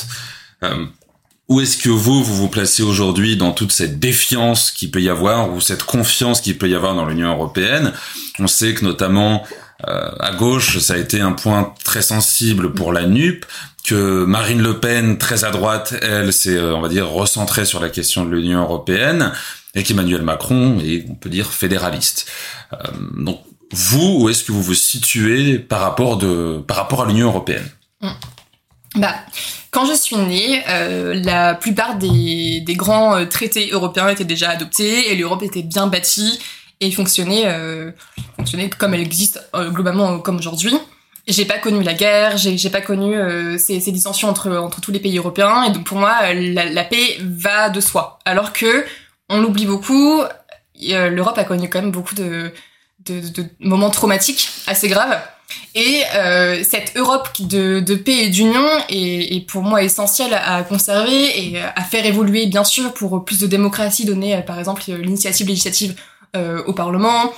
[1.48, 5.08] Où est-ce que vous, vous vous placez aujourd'hui dans toute cette défiance qu'il peut y
[5.08, 7.92] avoir ou cette confiance qu'il peut y avoir dans l'Union européenne?
[8.38, 9.44] On sait que notamment
[9.84, 13.44] à gauche, ça a été un point très sensible pour la NUP
[13.86, 17.80] que Marine Le Pen, très à droite, elle, s'est, euh, on va dire, recentrée sur
[17.80, 19.32] la question de l'Union européenne,
[19.74, 22.26] et qu'Emmanuel Macron est, on peut dire, fédéraliste.
[22.72, 22.76] Euh,
[23.16, 23.40] donc,
[23.72, 27.68] vous, où est-ce que vous vous situez par rapport de, par rapport à l'Union européenne?
[28.00, 28.10] Hmm.
[28.96, 29.14] Bah,
[29.70, 35.16] quand je suis née, euh, la plupart des, grands traités européens étaient déjà adoptés et
[35.16, 36.38] l'Europe était bien bâtie
[36.80, 37.44] et fonctionnait,
[38.36, 40.76] fonctionnait comme elle existe globalement comme aujourd'hui
[41.26, 44.92] j'ai pas connu la guerre, j'ai pas connu euh, ces, ces, dissensions entre entre tous
[44.92, 48.18] les pays européens et donc pour moi la, paix va de soi.
[48.24, 48.84] Alors que
[49.28, 52.52] on l'oublie beaucoup, euh, l'Europe a connu quand même beaucoup de
[53.60, 55.20] moments traumatiques assez graves
[55.74, 60.62] et euh, cette Europe de, de paix et d'union est, est, pour moi essentielle à
[60.62, 65.46] conserver et à faire évoluer bien sûr pour plus de démocratie donner par exemple l'initiative
[65.46, 65.94] législative
[66.66, 67.32] au Parlement.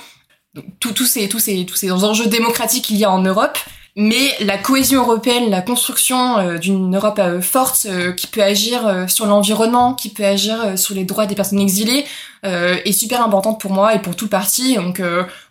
[0.81, 3.57] Tous ces, ces, tous ces enjeux démocratiques qu'il y a en Europe,
[3.95, 9.09] mais la cohésion européenne, la construction euh, d'une Europe euh, forte euh, qui peut agir
[9.09, 12.05] sur l'environnement, qui peut agir sur les droits des personnes exilées,
[12.43, 14.75] est super importante pour moi et pour tout le parti.
[14.75, 15.01] Donc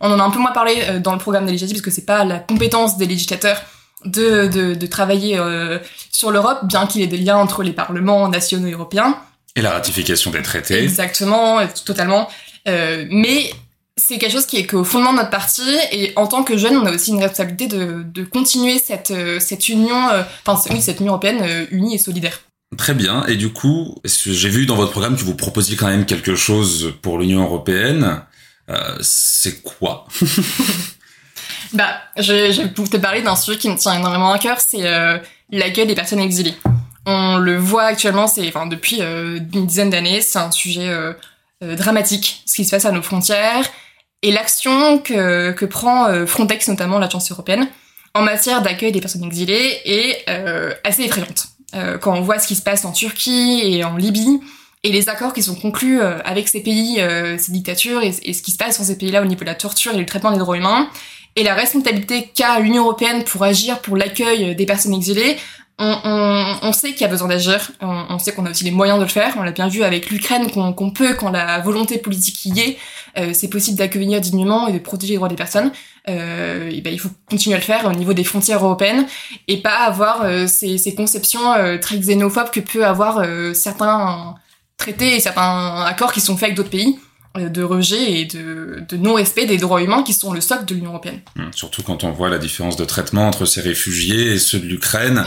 [0.00, 2.06] on en a un peu moins parlé dans le programme des législatives parce que c'est
[2.06, 3.60] pas la compétence des législateurs
[4.06, 5.38] de, de, de travailler
[6.10, 9.18] sur l'Europe, bien qu'il y ait des liens entre les parlements nationaux et européens.
[9.54, 10.82] Et la ratification des traités.
[10.82, 12.28] Exactement, totalement.
[12.66, 13.50] mais
[13.98, 16.76] c'est quelque chose qui est qu'au fondement de notre parti et en tant que jeune
[16.76, 20.80] on a aussi une responsabilité de, de continuer cette, euh, cette union euh, enfin oui
[20.80, 22.40] cette union européenne euh, unie et solidaire
[22.76, 23.24] Très bien.
[23.24, 26.92] Et du coup, j'ai vu dans votre programme que vous proposiez quand même quelque chose
[27.00, 28.20] pour l'Union européenne.
[28.68, 30.06] Euh, c'est quoi?
[31.74, 34.82] Bah, je, je vais te parler d'un sujet qui me tient énormément à cœur, c'est
[35.50, 36.54] l'accueil des personnes exilées.
[37.04, 40.90] On le voit actuellement, c'est enfin depuis une dizaine d'années, c'est un sujet
[41.60, 43.68] dramatique, ce qui se passe à nos frontières
[44.22, 47.68] et l'action que, que prend euh, Frontex, notamment l'agence européenne,
[48.14, 51.48] en matière d'accueil des personnes exilées est euh, assez effrayante.
[51.74, 54.40] Euh, quand on voit ce qui se passe en Turquie et en Libye,
[54.84, 57.00] et les accords qui sont conclus euh, avec ces pays,
[57.38, 59.54] ces dictatures, et, et, ce qui se passe dans ces pays-là au niveau de la
[59.54, 60.88] torture et du traitement des droits humains,
[61.36, 65.36] et la responsabilité qu'a l'Union européenne pour agir pour l'accueil des personnes exilées,
[65.78, 68.64] on, on, on, sait qu'il y a besoin d'agir, on, on, sait qu'on a aussi
[68.64, 71.60] les moyens de le faire, on l'a bien vu avec l'Ukraine qu'on peut quand la
[71.60, 72.78] volonté politique y est,
[73.16, 75.70] euh, c'est possible d'accueillir dignement et de protéger les droits des personnes.
[76.08, 79.06] Euh, ben, il faut continuer à le faire au niveau des frontières européennes
[79.46, 84.34] et pas avoir euh, ces, ces, conceptions euh, très xénophobes que peut avoir certains
[84.76, 86.98] traités et certains accords qui sont faits avec d'autres pays
[87.38, 90.90] de rejet et de, de non-respect des droits humains qui sont le socle de l'Union
[90.90, 91.20] européenne.
[91.38, 94.66] Hum, surtout quand on voit la différence de traitement entre ces réfugiés et ceux de
[94.66, 95.24] l'Ukraine,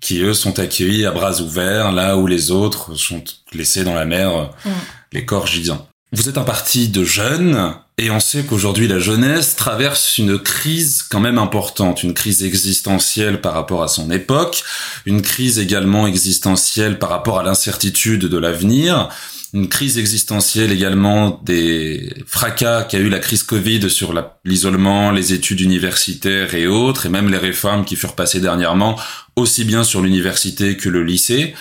[0.00, 4.04] qui eux sont accueillis à bras ouverts, là où les autres sont laissés dans la
[4.04, 4.70] mer, mmh.
[5.12, 5.86] les corps gisants.
[6.14, 11.02] Vous êtes un parti de jeunes et on sait qu'aujourd'hui la jeunesse traverse une crise
[11.02, 14.62] quand même importante, une crise existentielle par rapport à son époque,
[15.06, 19.08] une crise également existentielle par rapport à l'incertitude de l'avenir,
[19.54, 25.60] une crise existentielle également des fracas qu'a eu la crise Covid sur l'isolement, les études
[25.60, 28.98] universitaires et autres, et même les réformes qui furent passées dernièrement,
[29.36, 31.54] aussi bien sur l'université que le lycée.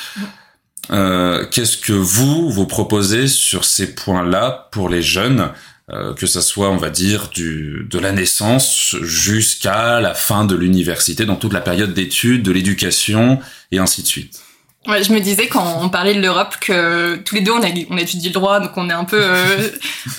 [0.92, 5.50] Euh, qu'est-ce que vous vous proposez sur ces points-là pour les jeunes,
[5.92, 10.56] euh, que ça soit, on va dire, du, de la naissance jusqu'à la fin de
[10.56, 13.40] l'université, dans toute la période d'études, de l'éducation
[13.72, 14.42] et ainsi de suite?
[14.88, 17.68] Ouais, je me disais quand on parlait de l'Europe que tous les deux on a
[17.92, 19.70] on a étudié le droit donc on est un peu euh,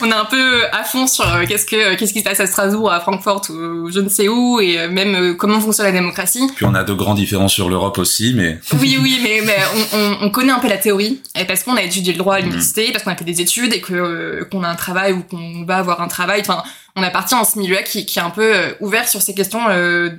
[0.00, 2.46] on est un peu à fond sur euh, qu'est-ce que qu'est-ce qui se passe à
[2.46, 6.48] Strasbourg, à Francfort ou je ne sais où et euh, même comment fonctionne la démocratie.
[6.54, 9.56] Puis on a de grands différences sur l'Europe aussi mais Oui oui mais, mais
[9.94, 12.36] on, on, on, connaît un peu la théorie et parce qu'on a étudié le droit
[12.36, 12.92] à l'université, mm.
[12.92, 15.78] parce qu'on a fait des études et que qu'on a un travail ou qu'on va
[15.78, 16.62] avoir un travail enfin
[16.94, 19.62] on appartient à ce milieu-là qui, qui est un peu ouvert sur ces questions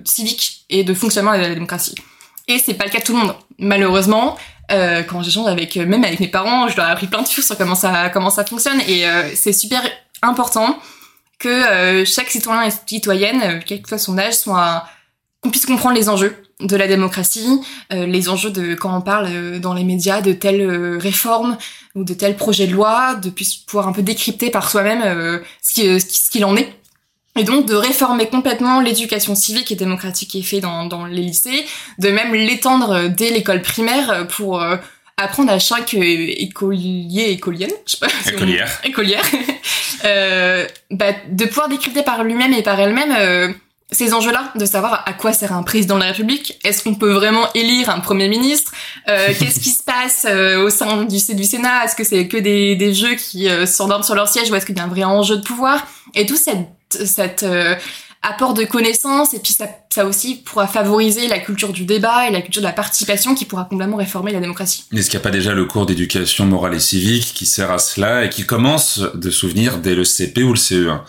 [0.04, 1.96] civiques et de fonctionnement de la démocratie.
[2.48, 3.36] Et c'est pas le cas de tout le monde.
[3.58, 4.38] Malheureusement,
[4.72, 7.28] euh, quand j'échange avec euh, même avec mes parents, je leur ai appris plein de
[7.28, 9.82] choses sur comment ça comment ça fonctionne et euh, c'est super
[10.22, 10.80] important
[11.40, 14.86] que euh, chaque citoyen et citoyenne, euh, quel que soit son âge, soit
[15.42, 17.60] qu'on puisse comprendre les enjeux de la démocratie,
[17.92, 21.58] les enjeux de quand on parle dans les médias de telles réformes
[21.96, 23.30] ou de tels projets de loi, de
[23.68, 26.74] pouvoir un peu décrypter par soi-même ce qui ce qu'il en est
[27.36, 31.22] Et donc de réformer complètement l'éducation civique et démocratique qui est faite dans, dans les
[31.22, 31.66] lycées,
[31.98, 34.64] de même l'étendre dès l'école primaire pour
[35.18, 39.24] apprendre à chaque écolier, écolienne, je sais pas, écolière, écolière,
[40.06, 43.54] euh, bah, de pouvoir décrypter par lui-même et par elle-même euh,
[43.94, 47.14] ces enjeux-là, de savoir à quoi sert un président de la République, est-ce qu'on peut
[47.14, 48.72] vraiment élire un premier ministre,
[49.08, 52.38] euh, qu'est-ce qui se passe euh, au sein du, du Sénat, est-ce que c'est que
[52.38, 54.88] des, des jeux qui euh, s'endorment sur leur siège ou est-ce qu'il y a un
[54.88, 56.68] vrai enjeu de pouvoir, et tout cette,
[57.06, 57.46] cette
[58.24, 62.32] apport de connaissances et puis ça, ça aussi pourra favoriser la culture du débat et
[62.32, 64.86] la culture de la participation qui pourra complètement réformer la démocratie.
[64.94, 67.80] Est-ce qu'il n'y a pas déjà le cours d'éducation morale et civique qui sert à
[67.80, 71.02] cela et qui commence de souvenir dès le CP ou le CE1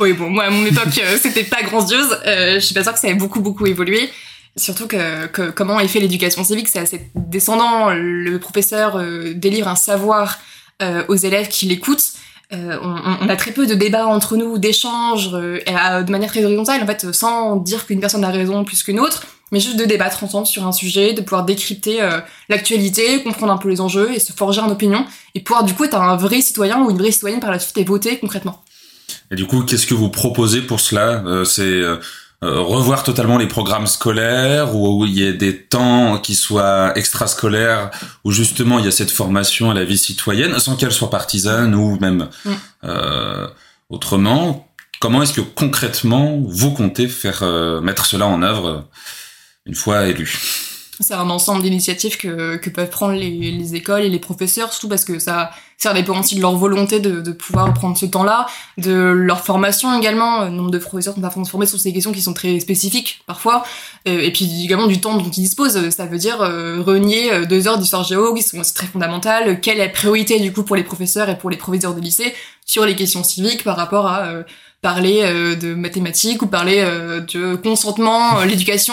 [0.00, 2.18] oui, bon, moi, à mon époque, euh, c'était pas grandiose.
[2.26, 4.10] Euh, je suis pas sûre que ça ait beaucoup, beaucoup évolué.
[4.56, 7.90] Surtout que, que comment est fait l'éducation civique, c'est assez descendant.
[7.90, 10.40] Le professeur euh, délivre un savoir
[10.82, 12.13] euh, aux élèves qui l'écoutent.
[12.54, 16.82] Euh, on, on, a très peu de débats entre nous, d'échanges, de manière très horizontale,
[16.82, 20.24] en fait, sans dire qu'une personne a raison plus qu'une autre, mais juste de débattre
[20.24, 22.00] ensemble sur un sujet, de pouvoir décrypter
[22.48, 25.84] l'actualité, comprendre un peu les enjeux et se forger une opinion, et pouvoir du coup
[25.84, 28.62] être un vrai citoyen ou une vraie citoyenne par la suite et voter concrètement.
[29.30, 31.22] Et du coup, qu'est-ce que vous proposez pour cela?
[31.26, 31.82] Euh, C'est
[32.44, 36.96] euh, euh, revoir totalement les programmes scolaires ou il y ait des temps qui soient
[36.96, 37.90] extrascolaires
[38.24, 41.74] où justement il y a cette formation à la vie citoyenne sans qu'elle soit partisane
[41.74, 42.52] ou même mm.
[42.84, 43.48] euh,
[43.88, 44.68] autrement.
[45.00, 47.44] Comment est-ce que concrètement vous comptez faire
[47.82, 48.88] mettre cela en œuvre
[49.66, 50.38] une fois élu?
[51.00, 54.88] C'est un ensemble d'initiatives que, que peuvent prendre les, les, écoles et les professeurs, surtout
[54.88, 58.46] parce que ça, ça dépend aussi de leur volonté de, de pouvoir prendre ce temps-là,
[58.78, 60.44] de leur formation également.
[60.44, 63.64] Le nombre de professeurs sont pas formés sur ces questions qui sont très spécifiques parfois,
[64.08, 65.90] euh, et puis également du temps dont ils disposent.
[65.90, 69.60] Ça veut dire euh, renier euh, deux heures d'histoire géo qui sont aussi très fondamentales.
[69.60, 72.34] Quelle est la priorité du coup pour les professeurs et pour les professeurs de lycée
[72.64, 74.44] sur les questions civiques par rapport à
[74.84, 78.92] parler euh, de mathématiques ou parler euh, de consentement, euh, l'éducation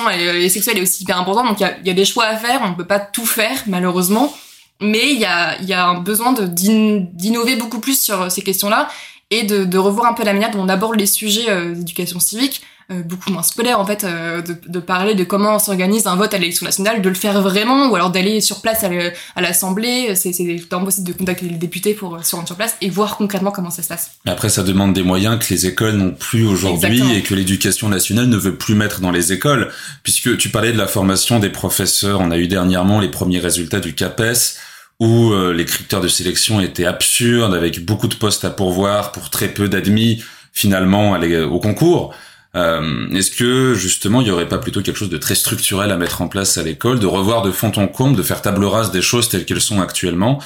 [0.49, 1.45] sexuelle est aussi hyper important.
[1.45, 3.25] Donc il y a, y a, des choix à faire, on ne peut pas tout
[3.25, 4.33] faire malheureusement,
[4.81, 8.89] mais il y a, y a un besoin d'innover beaucoup plus sur ces questions-là
[9.29, 12.61] et de, de, revoir un peu la manière dont on aborde les sujets d'éducation civique
[12.91, 16.33] euh, beaucoup moins scolaire en fait euh, de, de, parler de comment s'organise un vote
[16.33, 20.13] à l'élection nationale de le faire vraiment ou alors d'aller sur place à l'assemblée.
[20.15, 23.17] C'est c'est possible de contacter les députés pour euh, se rendre sur place et voir
[23.17, 24.11] concrètement comment ça se passe.
[24.25, 28.27] Après ça demande des moyens que les écoles n'ont plus aujourd'hui et que l'éducation nationale
[28.27, 29.71] ne veut plus mettre dans les écoles.
[30.03, 33.79] Puisque tu parlais de la formation des professeurs on a eu dernièrement les premiers résultats
[33.79, 34.57] du CAPES
[35.01, 39.47] où les critères de sélection étaient absurdes avec beaucoup de postes à pourvoir pour très
[39.47, 41.17] peu d'admis finalement
[41.49, 42.13] au concours.
[42.55, 45.97] Euh, Est-ce que justement il y aurait pas plutôt quelque chose de très structurel à
[45.97, 48.91] mettre en place à l'école, de revoir de fond en comble, de faire table rase
[48.91, 50.39] des choses telles qu'elles sont actuellement?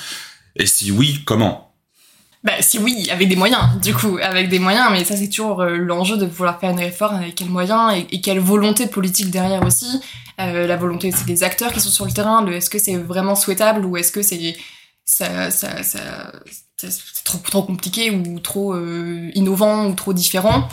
[0.55, 1.64] Et si oui, comment?
[2.45, 5.61] Bah, si oui, avec des moyens, du coup, avec des moyens, mais ça c'est toujours
[5.61, 9.63] euh, l'enjeu de vouloir faire une réforme avec quels moyens et, quelle volonté politique derrière
[9.65, 9.99] aussi.
[10.39, 13.35] Euh, la volonté c'est des acteurs qui sont sur le terrain, est-ce que c'est vraiment
[13.35, 14.55] souhaitable ou est-ce que c'est
[15.05, 16.31] ça, ça, ça,
[16.77, 20.67] c'est trop, trop compliqué ou trop euh, innovant ou trop différent.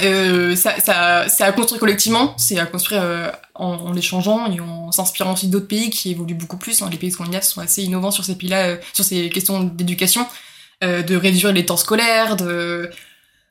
[0.00, 4.58] Euh, ça, ça, c'est à construire collectivement, c'est à construire euh, en, en échangeant et
[4.58, 6.80] en s'inspirant aussi d'autres pays qui évoluent beaucoup plus.
[6.80, 6.88] Hein.
[6.90, 10.26] Les pays scandinaves sont assez innovants sur ces pays-là, sur ces questions d'éducation,
[10.82, 12.90] euh, de réduire les temps scolaires, de,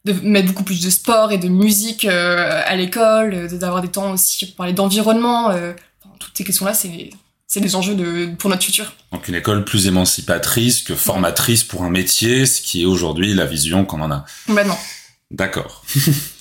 [0.06, 4.46] de mettre beaucoup plus de sport et de musique à l'école, d'avoir des temps aussi
[4.48, 5.52] pour parler d'environnement.
[6.20, 7.12] toutes ces questions-là, c'est
[7.52, 8.94] c'est des enjeux de, pour notre futur.
[9.12, 13.46] Donc une école plus émancipatrice que formatrice pour un métier, ce qui est aujourd'hui la
[13.46, 14.24] vision qu'on en a.
[14.48, 14.80] Maintenant.
[15.32, 15.84] D'accord.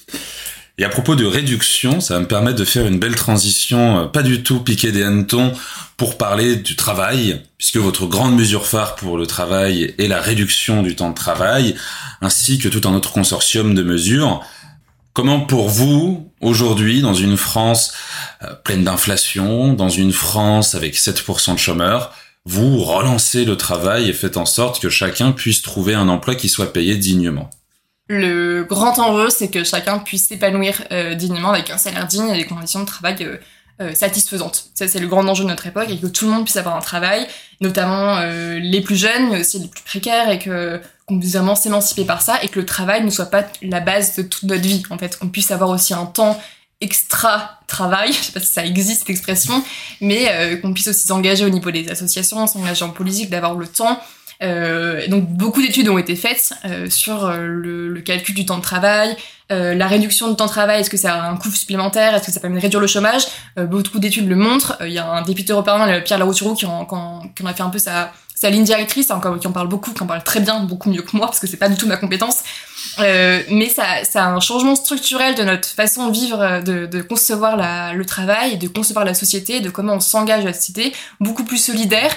[0.81, 4.05] Et à propos de réduction, ça va me permettre de faire une belle transition, euh,
[4.07, 5.53] pas du tout piquer des hannetons,
[5.99, 10.83] pour parler du travail, puisque votre grande mesure phare pour le travail est la réduction
[10.83, 11.75] du temps de travail,
[12.23, 14.43] ainsi que tout un autre consortium de mesures.
[15.13, 17.93] Comment pour vous, aujourd'hui, dans une France
[18.43, 22.15] euh, pleine d'inflation, dans une France avec 7% de chômeurs,
[22.47, 26.49] vous relancez le travail et faites en sorte que chacun puisse trouver un emploi qui
[26.49, 27.51] soit payé dignement?
[28.11, 32.37] Le grand enjeu, c'est que chacun puisse s'épanouir euh, dignement avec un salaire digne et
[32.37, 33.37] des conditions de travail euh,
[33.81, 34.71] euh, satisfaisantes.
[34.75, 36.75] Ça, c'est le grand enjeu de notre époque et que tout le monde puisse avoir
[36.77, 37.25] un travail,
[37.61, 42.05] notamment les plus jeunes, mais aussi les plus précaires, et que qu'on puisse vraiment s'émanciper
[42.05, 44.83] par ça et que le travail ne soit pas la base de toute notre vie.
[44.91, 46.41] En fait, qu'on puisse avoir aussi un temps
[46.81, 49.63] extra travail, je sais pas si ça existe cette expression,
[50.01, 54.01] mais qu'on puisse aussi s'engager au niveau des associations, s'engager en politique, d'avoir le temps
[54.43, 58.57] euh, donc beaucoup d'études ont été faites euh, sur euh, le, le, calcul du temps
[58.57, 59.17] de travail,
[59.53, 62.27] euh, la réduction du temps de travail, est-ce que ça a un coût supplémentaire, est-ce
[62.27, 63.27] que ça permet de réduire le chômage?
[63.57, 64.79] Beaucoup d'études le montrent.
[64.81, 66.87] Il y a un député européen, Pierre Larouturou, qui, en,
[67.35, 70.07] qui, a fait un peu sa, sa ligne directrice, qui en parle beaucoup, qui en
[70.07, 72.39] parle très bien, beaucoup mieux que moi, parce que c'est pas du tout ma compétence,
[72.99, 77.03] Euh, mais ça, ça a un changement structurel de notre façon de vivre, de, de
[77.03, 80.93] concevoir la, le travail, de concevoir la société, de comment on s'engage à la société,
[81.21, 82.11] beaucoup plus solidaire.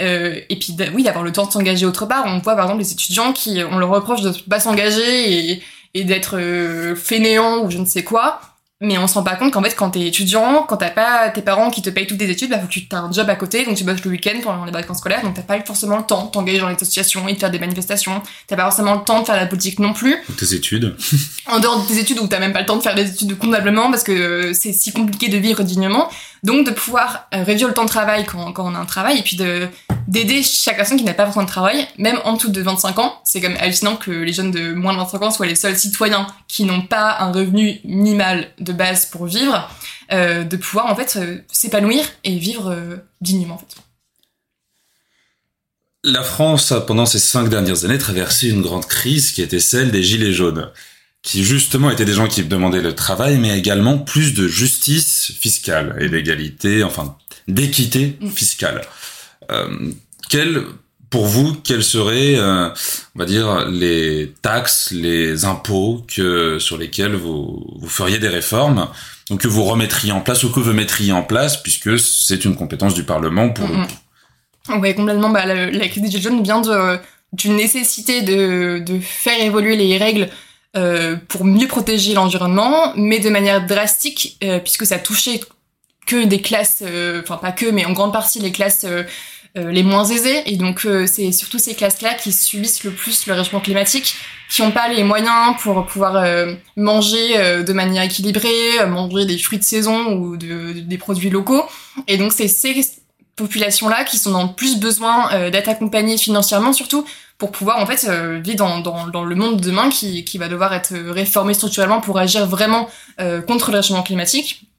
[0.00, 2.24] Euh, et puis oui, d'avoir le temps de s'engager autre part.
[2.26, 5.62] On voit par exemple les étudiants qui on leur reproche de pas s'engager et,
[5.94, 8.40] et d'être euh, fainéants ou je ne sais quoi.
[8.82, 11.42] Mais on se rend pas compte qu'en fait, quand t'es étudiant, quand t'as pas tes
[11.42, 13.36] parents qui te payent toutes tes études, bah faut que tu aies un job à
[13.36, 16.04] côté, donc tu bosses le week-end pendant les vacances scolaires, donc t'as pas forcément le
[16.04, 18.22] temps de t'engager dans les associations et de faire des manifestations.
[18.46, 20.16] T'as pas forcément le temps de faire la politique non plus.
[20.38, 20.96] Tes études.
[21.46, 23.36] en dehors de tes études où t'as même pas le temps de faire des études
[23.36, 26.08] convenablement parce que euh, c'est si compliqué de vivre dignement.
[26.42, 29.22] Donc de pouvoir euh, réduire le temps de travail quand, on a un travail et
[29.22, 29.68] puis de
[30.08, 33.20] d'aider chaque personne qui n'a pas besoin de travail, même en dessous de 25 ans.
[33.24, 36.26] C'est comme hallucinant que les jeunes de moins de 25 ans soient les seuls citoyens
[36.48, 39.70] qui n'ont pas un revenu minimal de base pour vivre,
[40.12, 43.76] euh, de pouvoir en fait euh, s'épanouir et vivre dignement en fait.
[46.02, 49.90] La France a pendant ces cinq dernières années traversé une grande crise qui était celle
[49.90, 50.70] des gilets jaunes
[51.22, 55.96] qui justement étaient des gens qui demandaient le travail, mais également plus de justice fiscale
[56.00, 58.30] et d'égalité, enfin d'équité mm.
[58.30, 58.80] fiscale.
[59.50, 59.92] Euh,
[60.28, 60.62] quel,
[61.10, 62.68] pour vous, quels seraient, euh,
[63.14, 68.88] on va dire, les taxes, les impôts que sur lesquels vous, vous feriez des réformes,
[69.28, 72.56] donc que vous remettriez en place ou que vous mettriez en place, puisque c'est une
[72.56, 73.74] compétence du Parlement pour le.
[74.78, 75.30] Oui, complètement.
[75.30, 76.98] Bah, la, la crise des jaunes vient de
[77.32, 80.28] d'une nécessité de, de faire évoluer les règles
[80.76, 85.40] euh, pour mieux protéger l'environnement, mais de manière drastique, euh, puisque ça touchait
[86.06, 89.02] que des classes, euh, enfin pas que, mais en grande partie les classes euh,
[89.56, 90.42] les moins aisées.
[90.46, 94.14] Et donc c'est surtout ces classes-là qui subissent le plus le réchauffement climatique,
[94.48, 96.24] qui n'ont pas les moyens pour pouvoir
[96.76, 101.64] manger de manière équilibrée, manger des fruits de saison ou de, des produits locaux.
[102.06, 102.80] Et donc c'est ces
[103.34, 107.04] populations-là qui sont dans plus besoin d'être accompagnées financièrement, surtout
[107.40, 110.38] pour pouvoir en fait euh, vivre dans, dans, dans, le monde de demain qui, qui
[110.38, 112.88] va devoir être réformé structurellement pour agir vraiment
[113.20, 114.70] euh, contre le réchauffement climatique.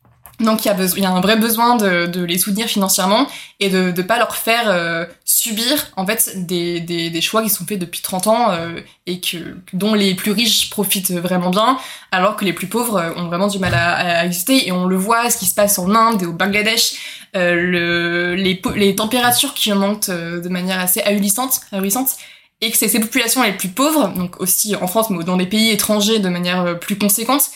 [0.41, 3.27] Donc il y, a il y a un vrai besoin de, de les soutenir financièrement
[3.59, 7.49] et de ne pas leur faire euh, subir en fait des, des, des, choix qui
[7.49, 9.37] sont faits depuis 30 ans euh, et que
[9.73, 11.77] dont les plus riches profitent vraiment bien
[12.11, 14.85] alors que les plus pauvres euh, ont vraiment du mal à, à exister et on
[14.85, 16.93] le voit ce qui se passe en Inde et au Bangladesh
[17.35, 22.17] euh, le, les, les températures qui augmentent de manière assez ahurissante, ahurissante
[22.61, 25.47] et que c'est ces populations les plus pauvres, donc aussi en France, mais dans des
[25.47, 27.49] pays étrangers de manière euh, plus conséquente,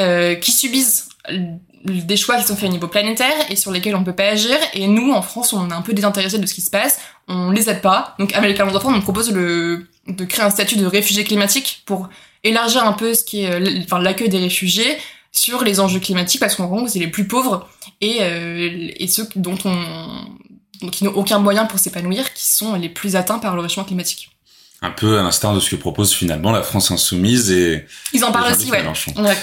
[0.00, 1.08] euh, qui subissent
[1.84, 4.56] des choix qui sont faits au niveau planétaire et sur lesquels on peut pas agir.
[4.74, 7.50] Et nous, en France, on est un peu désintéressés de ce qui se passe, on
[7.50, 8.16] les aide pas.
[8.18, 12.08] Donc avec les enfants, on propose le, de créer un statut de réfugié climatique pour
[12.42, 14.98] élargir un peu ce qui est, enfin, l'accueil des réfugiés
[15.30, 17.68] sur les enjeux climatiques, parce qu'en gros, c'est les plus pauvres
[18.00, 22.88] et, euh, et ceux dont on, qui n'ont aucun moyen pour s'épanouir, qui sont les
[22.88, 24.30] plus atteints par le réchauffement climatique
[24.82, 28.30] un peu à l'instar de ce que propose finalement la France insoumise et ils en
[28.30, 28.84] parlent aussi ouais.
[29.16, 29.36] ouais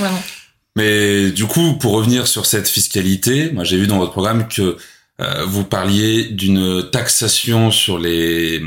[0.76, 4.78] mais du coup pour revenir sur cette fiscalité moi j'ai vu dans votre programme que
[5.22, 8.62] euh, vous parliez d'une taxation sur les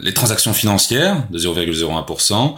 [0.00, 2.54] les transactions financières de 0,01%.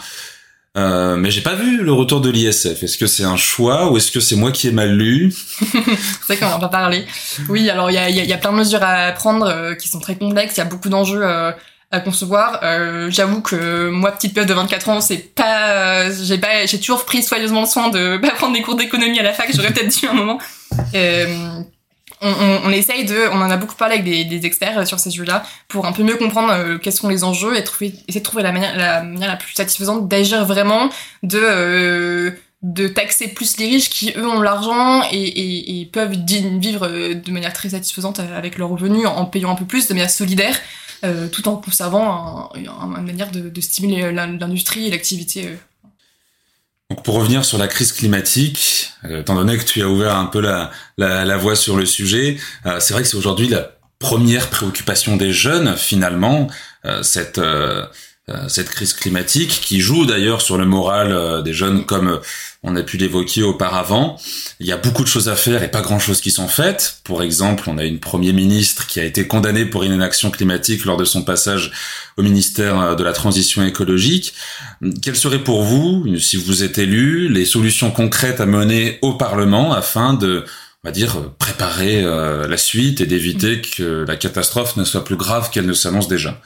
[0.76, 2.82] Euh, mais j'ai pas vu le retour de l'ISF.
[2.82, 5.34] Est-ce que c'est un choix ou est-ce que c'est moi qui ai mal lu?
[6.26, 7.06] C'est qu'on en a pas parlé.
[7.48, 10.00] Oui, alors il y a, y a, plein de mesures à prendre euh, qui sont
[10.00, 10.54] très complexes.
[10.56, 11.50] Il y a beaucoup d'enjeux euh,
[11.90, 12.60] à concevoir.
[12.62, 17.04] Euh, J'avoue que moi, petite peuple de 24 ans, c'est pas, j'ai pas, j'ai toujours
[17.04, 19.50] pris soigneusement soin de pas prendre des cours d'économie à la fac.
[19.54, 20.38] J'aurais peut-être dû un moment.
[20.94, 21.60] Euh,
[22.22, 24.98] on, on, on, essaye de, on en a beaucoup parlé avec des, des experts sur
[24.98, 28.20] ces sujets-là pour un peu mieux comprendre euh, quels sont les enjeux et trouver, essayer
[28.20, 30.88] de trouver la manière, la manière la plus satisfaisante d'agir vraiment,
[31.22, 32.30] de euh,
[32.62, 37.30] de taxer plus les riches qui eux ont l'argent et, et, et, peuvent vivre de
[37.30, 40.58] manière très satisfaisante avec leurs revenus en payant un peu plus de manière solidaire
[41.04, 45.48] euh, tout en conservant un, un, une manière de, stimuler l'industrie et l'activité.
[45.48, 45.56] Euh.
[46.90, 50.26] Donc pour revenir sur la crise climatique, euh, étant donné que tu as ouvert un
[50.26, 53.72] peu la, la, la voie sur le sujet, euh, c'est vrai que c'est aujourd'hui la
[53.98, 56.48] première préoccupation des jeunes finalement,
[56.84, 57.86] euh, cette euh,
[58.48, 62.18] cette crise climatique qui joue d'ailleurs sur le moral euh, des jeunes comme euh,
[62.64, 64.18] on a pu l'évoquer auparavant.
[64.58, 66.98] Il y a beaucoup de choses à faire et pas grand-chose qui sont faites.
[67.04, 70.84] Pour exemple, on a une premier ministre qui a été condamné pour une inaction climatique
[70.84, 71.70] lors de son passage
[72.16, 74.34] au ministère de la Transition écologique.
[75.02, 79.72] Quelles seraient pour vous, si vous êtes élu, les solutions concrètes à mener au Parlement
[79.72, 80.44] afin de
[80.82, 85.50] on va dire préparer la suite et d'éviter que la catastrophe ne soit plus grave
[85.50, 86.40] qu'elle ne s'annonce déjà?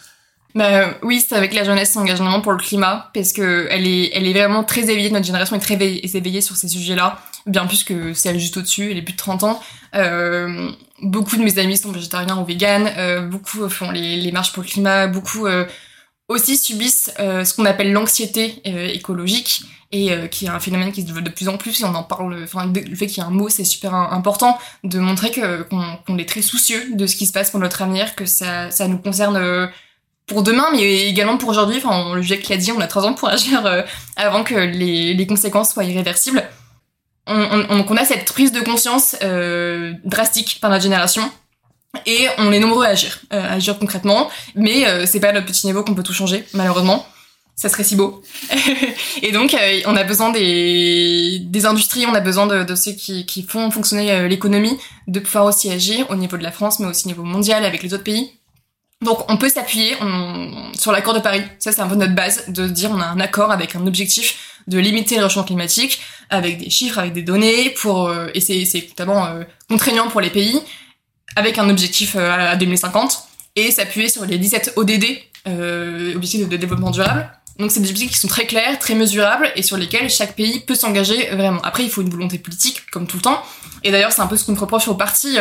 [0.54, 4.26] Bah, oui, c'est avec la jeunesse engagement pour le climat, parce que elle est, elle
[4.26, 8.14] est vraiment très éveillée, notre génération est très éveillée sur ces sujets-là, bien plus que
[8.14, 9.62] celle juste au-dessus, elle est plus de 30 ans.
[9.94, 10.70] Euh,
[11.02, 14.62] beaucoup de mes amis sont végétariens ou véganes, euh, beaucoup font les, les, marches pour
[14.62, 15.66] le climat, beaucoup euh,
[16.28, 18.62] aussi subissent ce qu'on appelle l'anxiété
[18.94, 21.92] écologique et qui est un phénomène qui se développe de plus en plus et on
[21.96, 25.32] en parle enfin le fait qu'il y a un mot c'est super important de montrer
[25.32, 28.70] que qu'on est très soucieux de ce qui se passe pour notre avenir que ça
[28.70, 29.70] ça nous concerne
[30.30, 31.78] pour demain, mais également pour aujourd'hui.
[31.78, 33.82] Enfin, le GIEC l'a dit, on a trois ans pour agir euh,
[34.14, 36.44] avant que les, conséquences soient irréversibles.
[37.26, 41.28] On, on, on, a cette prise de conscience euh, drastique par notre génération.
[42.06, 45.46] Et on est nombreux à agir, euh, à agir concrètement, mais c'est pas à notre
[45.46, 47.04] petit niveau qu'on peut tout changer, malheureusement.
[47.56, 48.22] Ça serait si beau.
[49.22, 49.56] et donc,
[49.86, 54.28] on a besoin des, industries, on a besoin de, de ceux qui, qui font fonctionner
[54.28, 54.78] l'économie,
[55.08, 57.82] de pouvoir aussi agir au niveau de la France, mais aussi au niveau mondial avec
[57.82, 58.39] les autres pays
[59.02, 59.96] donc on peut s'appuyer
[60.74, 61.42] sur l'accord de Paris.
[61.58, 64.60] Ça c'est un peu notre base de dire on a un accord avec un objectif
[64.66, 68.88] de limiter le réchauffement climatique avec des chiffres, avec des données pour euh, et c'est
[68.88, 70.60] notamment euh, contraignant pour les pays
[71.34, 73.24] avec un objectif euh, à 2050
[73.56, 75.04] et s'appuyer sur les 17 ODD
[76.14, 77.30] objectifs de développement durable.
[77.58, 80.60] Donc c'est des objectifs qui sont très clairs, très mesurables et sur lesquels chaque pays
[80.60, 81.60] peut s'engager vraiment.
[81.62, 83.42] Après il faut une volonté politique comme tout le temps.
[83.82, 85.38] Et d'ailleurs c'est un peu ce qu'on reproche aux partis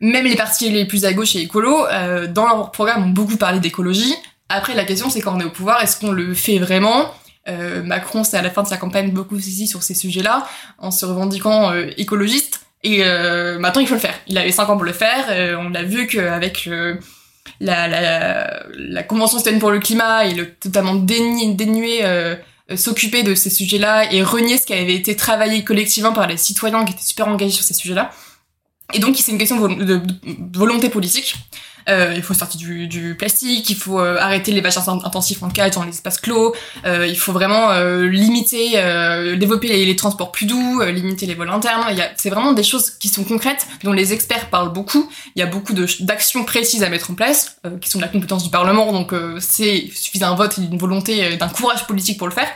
[0.00, 3.36] même les partis les plus à gauche et écolo, euh, dans leur programme, ont beaucoup
[3.36, 4.14] parlé d'écologie.
[4.48, 7.12] Après, la question, c'est quand on est au pouvoir, est-ce qu'on le fait vraiment?
[7.48, 10.46] Euh, Macron, c'est à la fin de sa campagne beaucoup ici sur ces sujets-là,
[10.78, 12.60] en se revendiquant euh, écologiste.
[12.84, 14.14] Et euh, maintenant, il faut le faire.
[14.26, 15.58] Il avait 5 ans pour le faire.
[15.58, 16.68] on l'a vu qu'avec
[17.60, 22.04] la, la, la, Convention citoyenne pour le climat, il a totalement dénué, dénué
[22.76, 26.84] s'occuper de ces sujets-là et renier ce qui avait été travaillé collectivement par les citoyens
[26.84, 28.10] qui étaient super engagés sur ces sujets-là.
[28.94, 30.00] Et donc, c'est une question de,
[30.54, 31.34] volonté politique.
[31.88, 35.48] Euh, il faut sortir du, du plastique, il faut euh, arrêter les vaches intensifs en
[35.48, 40.30] cage dans les espaces clos, euh, il faut vraiment euh, limiter, euh, développer les, transports
[40.30, 41.84] plus doux, limiter les vols internes.
[42.16, 45.10] C'est vraiment des choses qui sont concrètes, dont les experts parlent beaucoup.
[45.34, 48.44] Il y a beaucoup d'actions précises à mettre en place, qui sont de la compétence
[48.44, 52.48] du Parlement, donc c'est suffit d'un vote, d'une volonté, d'un courage politique pour le faire.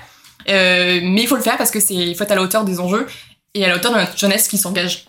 [0.47, 3.07] mais il faut le faire parce que c'est faut être à la hauteur des enjeux
[3.55, 5.07] et à la hauteur de notre jeunesse qui s'engage.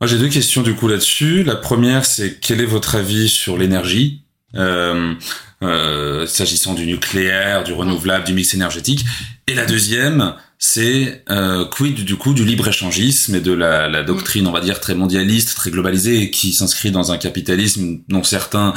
[0.00, 1.42] Moi, j'ai deux questions du coup là-dessus.
[1.42, 4.22] La première, c'est quel est votre avis sur l'énergie
[4.54, 5.14] euh,
[5.62, 9.04] euh, s'agissant du nucléaire, du renouvelable, du mix énergétique?
[9.48, 14.46] Et la deuxième, c'est euh, quid du coup du libre-échangisme et de la, la, doctrine,
[14.46, 18.74] on va dire, très mondialiste, très globalisée, qui s'inscrit dans un capitalisme dont certains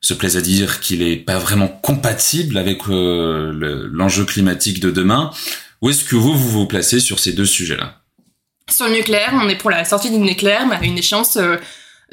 [0.00, 5.30] se plaisent à dire qu'il est pas vraiment compatible avec euh, l'enjeu climatique de demain.
[5.80, 8.03] Où est-ce que vous, vous vous placez sur ces deux sujets-là?
[8.70, 11.56] Sur le nucléaire, on est pour la sortie du nucléaire, mais à une échéance euh,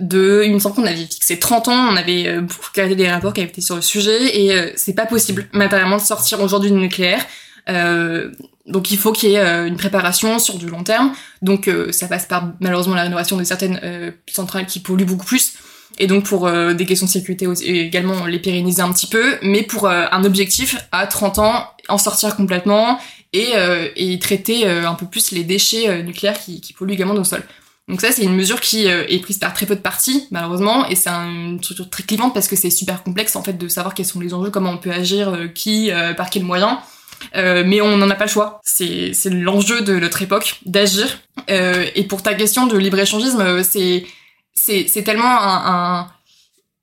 [0.02, 2.41] de, il me semble qu'on avait fixé 30 ans, on avait euh,
[2.74, 5.97] regardé des rapports qui avaient été sur le sujet, et euh, c'est pas possible matériellement
[5.97, 7.24] de sortir aujourd'hui du nucléaire.
[7.70, 8.32] Euh,
[8.66, 11.14] donc il faut qu'il y ait une préparation sur du long terme.
[11.41, 15.54] Donc ça passe par malheureusement la rénovation de certaines centrales qui polluent beaucoup plus.
[15.97, 19.64] Et donc pour des questions de sécurité aussi, également les pérenniser un petit peu, mais
[19.64, 22.99] pour un objectif à 30 ans, en sortir complètement
[23.34, 26.94] et, euh, et traiter euh, un peu plus les déchets euh, nucléaires qui, qui, polluent
[26.94, 27.44] également nos sols.
[27.88, 30.96] Donc ça, c'est une mesure qui est prise par très peu de parties, malheureusement, et
[30.96, 34.06] c'est une structure très clivante parce que c'est super complexe en fait de savoir quels
[34.06, 36.78] sont les enjeux, comment on peut agir, qui, par quels moyens.
[37.36, 38.62] Euh, mais on n'en a pas le choix.
[38.64, 41.20] C'est l'enjeu de notre époque d'agir.
[41.50, 44.06] Euh, et pour ta question de libre échangisme, c'est
[44.54, 46.08] c'est tellement un, un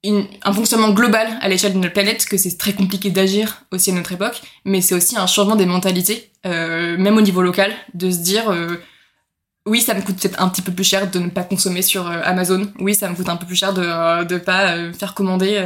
[0.05, 3.95] un fonctionnement global à l'échelle de notre planète que c'est très compliqué d'agir aussi à
[3.95, 8.11] notre époque, mais c'est aussi un changement des mentalités, euh, même au niveau local, de
[8.11, 8.77] se dire euh,
[9.67, 12.09] oui, ça me coûte peut-être un petit peu plus cher de ne pas consommer sur
[12.09, 15.61] euh, Amazon, oui, ça me coûte un peu plus cher de ne pas faire commander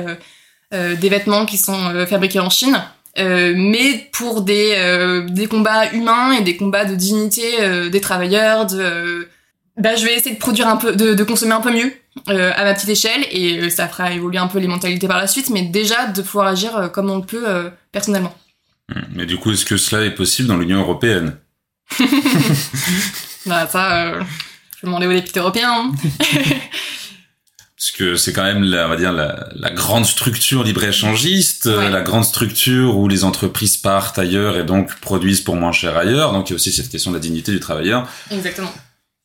[0.73, 2.81] des vêtements qui sont fabriqués en Chine.
[3.19, 9.29] mais pour des, des combats humains et des combats de dignité des travailleurs, de
[9.77, 11.93] bah, je vais essayer de produire un peu, de, de consommer un peu mieux
[12.29, 15.19] euh, à ma petite échelle et euh, ça fera évoluer un peu les mentalités par
[15.19, 18.37] la suite, mais déjà de pouvoir agir euh, comme on le peut euh, personnellement.
[18.89, 19.01] Hmm.
[19.15, 21.37] Mais du coup, est-ce que cela est possible dans l'Union européenne?
[23.45, 24.25] Bah ça, je vais
[24.85, 25.73] demander aux députés européens.
[25.73, 25.93] Hein.
[27.77, 31.91] Parce que c'est quand même, la, on va dire, la, la grande structure libre-échangiste, ouais.
[31.91, 36.33] la grande structure où les entreprises partent ailleurs et donc produisent pour moins cher ailleurs.
[36.33, 38.07] Donc il y a aussi cette question de la dignité du travailleur.
[38.31, 38.73] Exactement.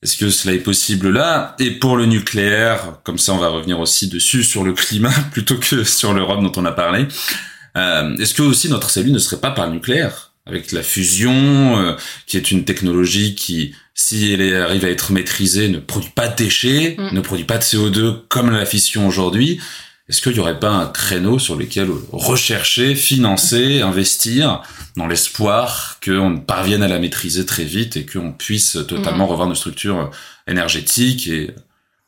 [0.04, 1.56] Est-ce que cela est possible là?
[1.60, 5.58] Et pour le nucléaire, comme ça on va revenir aussi dessus sur le climat plutôt
[5.58, 7.08] que sur l'Europe dont on a parlé.
[7.76, 10.32] Euh, Est-ce que aussi notre salut ne serait pas par le nucléaire?
[10.46, 11.96] Avec la fusion, euh,
[12.26, 16.36] qui est une technologie qui, si elle arrive à être maîtrisée, ne produit pas de
[16.36, 17.14] déchets, mm.
[17.14, 19.60] ne produit pas de CO2 comme la fission aujourd'hui,
[20.10, 24.62] est-ce qu'il n'y aurait pas un créneau sur lequel rechercher, financer, investir
[24.96, 29.30] dans l'espoir qu'on parvienne à la maîtriser très vite et qu'on puisse totalement mmh.
[29.30, 30.10] revoir nos structures
[30.48, 31.54] énergétiques et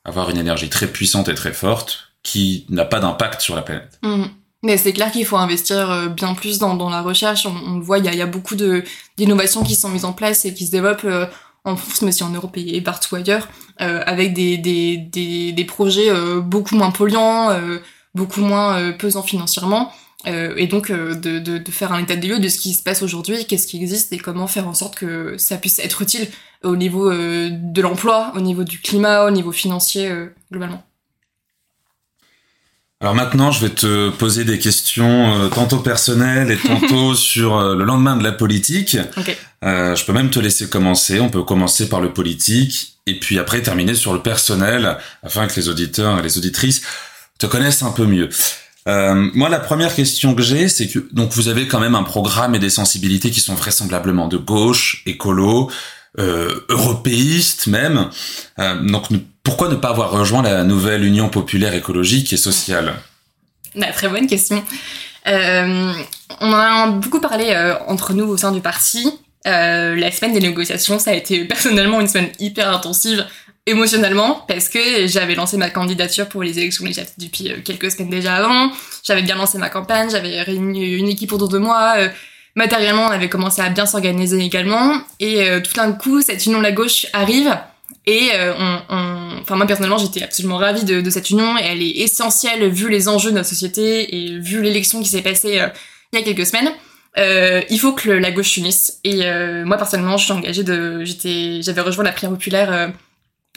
[0.06, 4.00] avoir une énergie très puissante et très forte qui n'a pas d'impact sur la planète?
[4.02, 4.26] Mmh.
[4.64, 7.46] Mais c'est clair qu'il faut investir bien plus dans, dans la recherche.
[7.46, 8.84] On, le voit, il y a, y a, beaucoup de
[9.16, 11.08] d'innovations qui sont mises en place et qui se développent
[11.66, 13.48] en France, mais aussi en Europe et partout ailleurs,
[13.78, 16.10] avec des, des, des, des projets
[16.42, 17.50] beaucoup moins polluants,
[18.16, 19.92] beaucoup moins pesants financièrement.
[20.28, 22.74] Euh, et donc euh, de, de, de, faire un état des lieux de ce qui
[22.74, 26.02] se passe aujourd'hui, qu'est-ce qui existe et comment faire en sorte que ça puisse être
[26.02, 26.28] utile
[26.62, 30.12] au niveau euh, de l'emploi, au niveau du climat, au niveau financier
[30.52, 30.84] globalement.
[33.02, 38.18] Alors maintenant, je vais te poser des questions tantôt personnelles et tantôt sur le lendemain
[38.18, 38.98] de la politique.
[39.16, 39.38] Okay.
[39.64, 41.22] je peux même te laisser commencer.
[41.22, 45.56] On peut commencer par le politique et puis après terminer sur le personnel afin que
[45.56, 46.82] les auditeurs et les auditrices
[47.38, 48.30] te connaissent un peu mieux.
[48.88, 52.04] Euh, moi, la première question que j'ai, c'est que donc vous avez quand même un
[52.04, 55.72] programme et des sensibilités qui sont vraisemblablement de gauche, écolo,
[56.18, 58.10] euh, européiste même.
[58.60, 59.06] Euh, donc
[59.44, 62.96] pourquoi ne pas avoir rejoint la nouvelle Union populaire écologique et sociale?
[63.76, 64.64] Bah, Très bonne question.
[65.28, 65.94] Euh,
[66.42, 69.12] on en a beaucoup parlé euh, entre nous au sein du parti.
[69.48, 73.26] Euh, la semaine des négociations, ça a été personnellement une semaine hyper intensive
[73.66, 78.36] émotionnellement parce que j'avais lancé ma candidature pour les élections législatives depuis quelques semaines déjà
[78.36, 78.72] avant.
[79.04, 81.96] J'avais bien lancé ma campagne, j'avais réuni une équipe autour de moi.
[82.56, 85.00] Matériellement, on avait commencé à bien s'organiser également.
[85.20, 87.56] Et tout d'un coup, cette union de la gauche arrive.
[88.10, 91.58] Et on, on, enfin moi personnellement, j'étais absolument ravie de, de, cette union.
[91.58, 95.22] Et elle est essentielle vu les enjeux de notre société et vu l'élection qui s'est
[95.22, 95.62] passée
[96.12, 96.72] il y a quelques semaines.
[97.18, 99.00] Euh, il faut que la gauche s'unisse.
[99.04, 99.24] Et
[99.64, 102.92] moi personnellement, je suis engagée de, j'étais, j'avais rejoint la prière populaire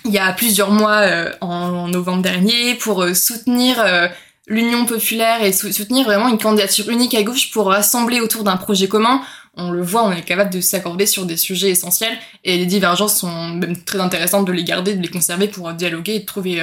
[0.05, 4.09] il y a plusieurs mois euh, en novembre dernier pour euh, soutenir euh,
[4.47, 8.89] l'Union populaire et soutenir vraiment une candidature unique à gauche pour rassembler autour d'un projet
[8.89, 9.23] commun.
[9.55, 13.19] On le voit, on est capable de s'accorder sur des sujets essentiels et les divergences
[13.19, 16.59] sont même très intéressantes de les garder, de les conserver pour dialoguer et trouver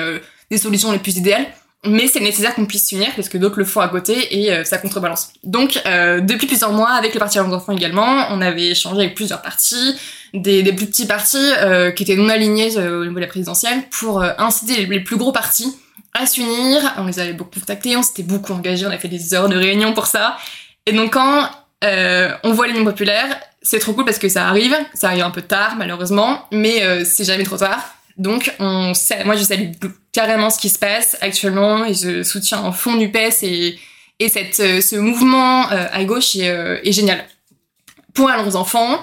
[0.49, 1.45] des solutions les plus idéales.
[1.85, 4.79] Mais c'est nécessaire qu'on puisse s'unir parce que d'autres le font à côté et ça
[4.79, 5.33] contrebalance.
[5.43, 9.95] Donc depuis plusieurs mois, avec le Parti enfants également, on avait échangé avec plusieurs partis,
[10.33, 13.83] des, plus petits partis euh, qui étaient non alignés euh, au niveau de la présidentielle
[13.89, 15.75] pour euh, inciter les, plus gros partis
[16.13, 16.81] à s'unir.
[16.97, 19.57] On les avait beaucoup contactés, on s'était beaucoup engagés, on a fait des heures de
[19.57, 20.37] réunion pour ça.
[20.85, 21.49] Et donc quand
[21.83, 25.41] on voit l'Union populaire, c'est trop cool parce que ça arrive, ça arrive un peu
[25.41, 27.95] tard malheureusement, mais c'est jamais trop tard.
[28.17, 28.91] Donc on
[29.25, 29.71] moi je salue
[30.11, 33.79] carrément ce qui se passe actuellement et je soutiens en fond du PES et,
[34.19, 36.47] et cette, ce mouvement à gauche est,
[36.83, 37.23] est génial.
[38.13, 39.01] Pour Allons enfants,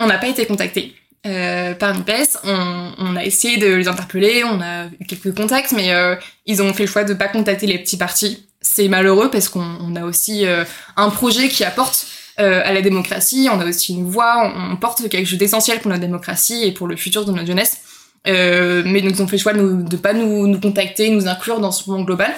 [0.00, 0.94] on n'a pas été contacté
[1.24, 2.38] euh, par NUPES.
[2.44, 6.60] On, on, a essayé de les interpeller, on a eu quelques contacts, mais euh, ils
[6.62, 8.48] ont fait le choix de pas contacter les petits partis.
[8.62, 10.64] C'est malheureux parce qu'on a aussi euh,
[10.96, 12.06] un projet qui apporte
[12.40, 15.90] euh, à la démocratie, on a aussi une voix, on, porte quelque chose d'essentiel pour
[15.90, 17.78] la démocratie et pour le futur de notre jeunesse.
[18.24, 21.72] mais donc ont fait le choix de, ne pas nous, nous, contacter, nous inclure dans
[21.72, 22.32] ce mouvement global.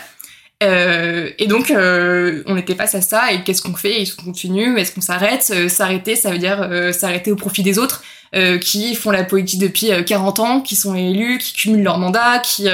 [0.63, 3.33] Euh, et donc, euh, on était face à ça.
[3.33, 4.03] Et qu'est-ce qu'on fait?
[4.03, 4.79] Est-ce qu'on continue?
[4.79, 5.51] Est-ce qu'on s'arrête?
[5.55, 8.03] Euh, S'arrêter, ça veut dire euh, s'arrêter au profit des autres
[8.35, 12.39] euh, qui font la politique depuis 40 ans, qui sont élus, qui cumulent leur mandat,
[12.39, 12.69] qui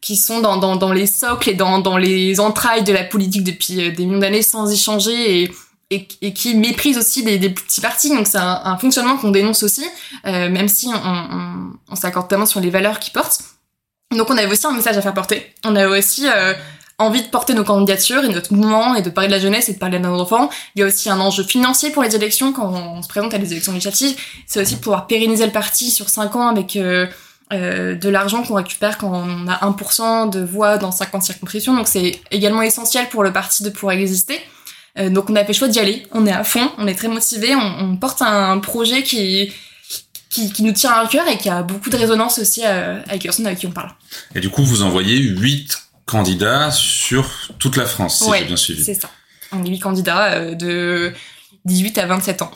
[0.00, 3.44] qui sont dans, dans, dans, les socles et dans, dans les entrailles de la politique
[3.44, 5.50] depuis des millions d'années sans échanger et,
[5.90, 8.08] et, et, qui méprisent aussi des, des petits partis.
[8.08, 9.84] Donc c'est un, un, fonctionnement qu'on dénonce aussi,
[10.24, 13.40] même si on, on, s'accorde tellement sur les valeurs qu'ils portent.
[14.16, 15.52] Donc on avait aussi un message à faire porter.
[15.64, 16.26] On avait aussi
[16.98, 19.74] envie de porter nos candidatures et notre mouvement et de parler de la jeunesse et
[19.74, 20.50] de parler de nos enfants.
[20.74, 23.38] Il y a aussi un enjeu financier pour les élections quand on se présente à
[23.38, 24.16] des élections législatives.
[24.46, 27.06] C'est aussi pouvoir pérenniser le parti sur 5 ans avec euh,
[27.52, 31.74] euh, de l'argent qu'on récupère quand on a 1% de voix dans 50 circonscriptions.
[31.74, 34.38] Donc c'est également essentiel pour le parti de pouvoir exister.
[34.98, 36.06] Euh, donc on a fait le choix d'y aller.
[36.12, 39.52] On est à fond, on est très motivé, on, on, porte un projet qui
[40.28, 43.22] qui, qui, nous tient à cœur et qui a beaucoup de résonance aussi euh, avec
[43.22, 43.92] les personnes avec qui on parle.
[44.34, 48.84] Et du coup, vous envoyez 8 candidats sur toute la France, si j'ai bien suivi.
[48.84, 49.10] c'est ça.
[49.52, 51.14] On est 8 candidats de
[51.64, 52.50] 18 à 27 ans.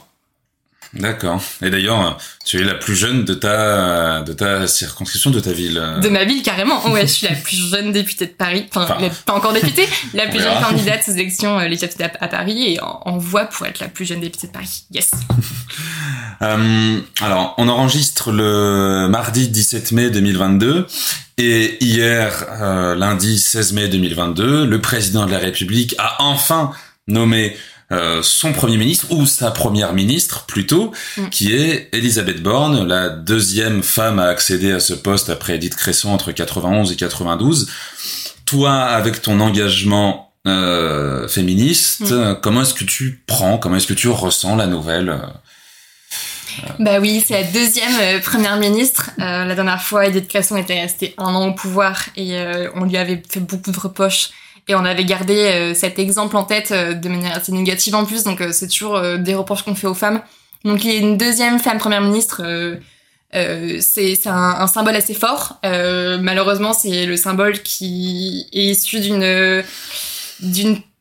[0.95, 1.43] D'accord.
[1.63, 5.83] Et d'ailleurs, tu es la plus jeune de ta de ta circonscription, de ta ville.
[6.03, 6.87] De ma ville carrément.
[6.91, 8.67] Ouais, je suis la plus jeune députée de Paris.
[8.75, 12.81] Enfin, pas encore députée, la plus jeune candidate aux élections euh, législatives à Paris et
[12.83, 14.85] en, voie pour être la plus jeune députée de Paris.
[14.91, 15.13] Yes.
[16.43, 20.87] euh, alors, on enregistre le mardi 17 mai 2022
[21.39, 26.73] et hier, euh, lundi 16 mai 2022, le président de la République a enfin
[27.09, 27.57] nommé
[27.93, 31.29] euh, son premier ministre ou sa première ministre plutôt, mm.
[31.29, 36.09] qui est Elisabeth Borne, la deuxième femme à accéder à ce poste après Edith Cresson
[36.09, 37.69] entre 91 et 92.
[38.47, 42.39] Toi, avec ton engagement euh, féministe, mm.
[42.43, 45.19] comment est-ce que tu prends, comment est-ce que tu ressens la nouvelle euh,
[46.79, 49.11] bah oui, c'est la deuxième euh, première ministre.
[49.17, 52.37] la dernière fois, Edith Cresson était restée un an au pouvoir et
[52.75, 54.31] on lui avait fait beaucoup de reproches
[54.69, 58.41] Et on avait gardé cet exemple en tête de manière assez négative en plus, donc
[58.53, 60.23] c'est toujours des reproches qu'on fait aux femmes.
[60.65, 62.43] Donc il y a une deuxième femme première ministre.
[63.35, 65.59] Euh, c'est un, un, symbole assez fort.
[65.65, 69.65] Euh, malheureusement, c'est le symbole qui est issu d'une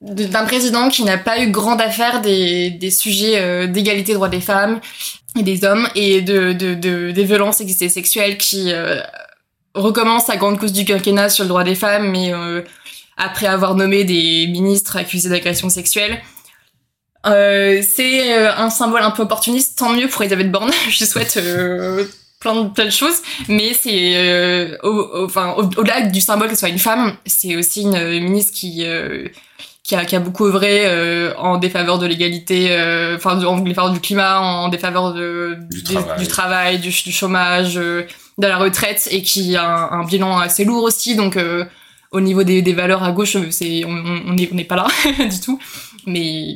[0.01, 4.41] d'un président qui n'a pas eu grande affaire des, des sujets euh, d'égalité droits des
[4.41, 4.79] femmes
[5.37, 8.99] et des hommes et de, de, de des violences sexuelles qui euh,
[9.75, 12.61] recommence sa grande cause du quinquennat sur le droit des femmes, mais euh,
[13.17, 16.21] après avoir nommé des ministres accusés d'agression sexuelle.
[17.27, 20.71] Euh, c'est un symbole un peu opportuniste, tant mieux pour Elisabeth Borne.
[20.89, 21.37] Je souhaite
[22.41, 26.69] plein de telles choses, mais c'est euh, au, enfin au-delà du symbole que ce soit
[26.69, 29.27] une femme, c'est aussi une, ministre qui euh,
[29.83, 33.91] qui a, qui a beaucoup œuvré euh, en défaveur de l'égalité, euh, enfin en défaveur
[33.91, 36.19] du climat, en défaveur de, du, travail.
[36.19, 38.07] du, travail, du, chômage, de
[38.37, 41.15] la retraite, et qui a un, bilan assez lourd aussi.
[41.15, 41.37] Donc
[42.11, 44.87] au niveau des, valeurs à gauche, c'est on n'est pas là
[45.25, 45.59] du tout,
[46.05, 46.55] mais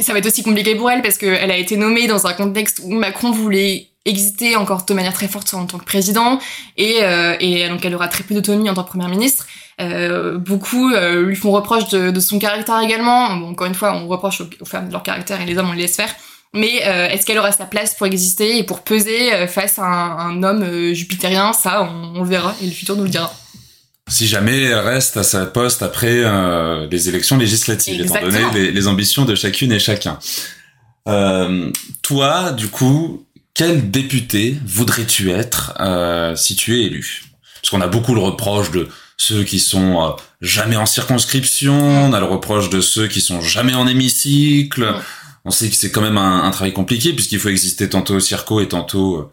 [0.00, 2.80] ça va être aussi compliqué pour elle parce qu'elle a été nommée dans un contexte
[2.84, 6.38] où Macron voulait exister encore de manière très forte en tant que président
[6.76, 9.46] et, euh, donc elle aura très peu d'autonomie en tant que première ministre.
[9.80, 13.36] Euh, beaucoup euh, lui font reproche de, son caractère également.
[13.36, 15.72] Bon, encore une fois, on reproche aux, femmes de leur caractère et les hommes on
[15.72, 16.14] les laisse faire.
[16.54, 20.42] Mais est-ce qu'elle aura sa place pour exister et pour peser face à un, un
[20.42, 21.52] homme jupitérien?
[21.52, 23.30] Ça, on, on, le verra et le futur nous le dira.
[24.08, 26.22] Si jamais elle reste à sa poste après
[26.88, 28.30] les élections législatives, Exactement.
[28.30, 30.18] étant donné les, les, ambitions de chacune et chacun.
[32.02, 33.26] toi, du coup,
[33.56, 37.22] quel député voudrais-tu être euh, si tu es élu?
[37.54, 38.86] Parce qu'on a beaucoup le reproche de
[39.16, 40.10] ceux qui sont euh,
[40.42, 44.94] jamais en circonscription, on a le reproche de ceux qui sont jamais en hémicycle.
[45.46, 48.60] On sait que c'est quand même un, travail compliqué puisqu'il faut exister tantôt au circo
[48.60, 49.32] et tantôt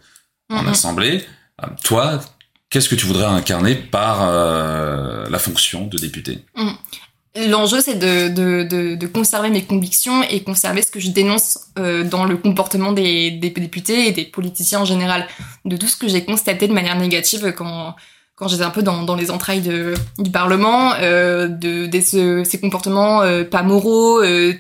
[0.52, 1.26] euh, en assemblée.
[1.84, 2.22] toi,
[2.74, 4.30] qu'est-ce que tu voudrais incarner par
[5.30, 6.40] la fonction de député?
[6.56, 6.72] Mm.
[7.50, 12.04] L'enjeu, c'est de, de, de, conserver mes convictions et conserver ce que je dénonce euh,
[12.04, 15.26] dans le comportement des, des, députés et des politiciens en général.
[15.66, 17.96] De tout ce que j'ai constaté de manière négative quand,
[18.36, 22.60] quand j'étais un peu dans, dans les entrailles du Parlement, euh, de, de ce, ces
[22.60, 24.54] comportements euh, pas moraux, euh,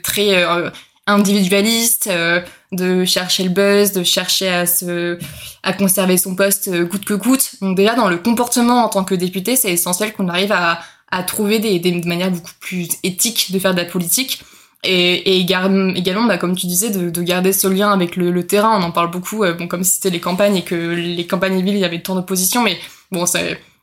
[1.05, 2.41] très euh,
[2.71, 5.17] de chercher le buzz, de chercher à se
[5.63, 7.55] à conserver son poste coûte que coûte.
[7.61, 10.79] Donc déjà, dans le comportement en tant que député, c'est essentiel qu'on arrive à
[11.13, 14.41] à trouver des, des, manières beaucoup plus éthiques de faire de la politique.
[14.83, 18.47] Et, et également, bah, comme tu disais, de, de, garder ce lien avec le, le,
[18.47, 18.77] terrain.
[18.79, 21.63] On en parle beaucoup, euh, bon, comme si c'était les campagnes et que les campagnes
[21.63, 22.77] villes, il y avait tant d'opposition, mais
[23.11, 23.39] bon, ça,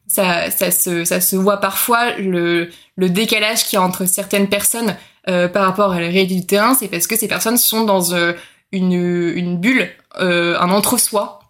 [0.09, 4.49] ça, ça, se, ça se voit parfois, le, le décalage qu'il y a entre certaines
[4.49, 4.97] personnes
[5.29, 8.13] euh, par rapport à la réalité du terrain, c'est parce que ces personnes sont dans
[8.13, 8.33] euh,
[8.73, 9.89] une, une bulle,
[10.21, 11.41] euh, un entre-soi,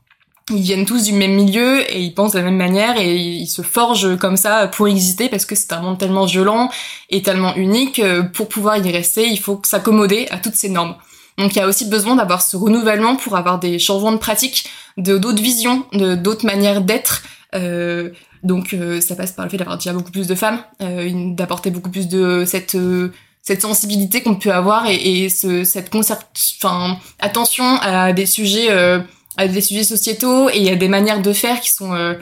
[0.53, 3.47] ils viennent tous du même milieu et ils pensent de la même manière et ils
[3.47, 6.71] se forgent comme ça pour exister parce que c'est un monde tellement violent
[7.09, 8.03] et tellement unique.
[8.35, 10.97] Pour pouvoir y rester, il faut s'accommoder à toutes ces normes.
[11.39, 14.69] Donc il y a aussi besoin d'avoir ce renouvellement pour avoir des changements de pratique,
[14.97, 17.23] de d'autres visions, de d'autres manières d'être.
[17.55, 18.11] Euh,
[18.43, 21.71] donc euh, ça passe par le fait d'avoir déjà beaucoup plus de femmes, euh, d'apporter
[21.71, 23.13] beaucoup plus de cette euh,
[23.51, 26.19] cette sensibilité qu'on peut avoir et, et ce, cette concert,
[26.63, 29.01] enfin attention à des sujets euh,
[29.37, 32.15] à des sujets sociétaux et a des manières de faire qui sont euh,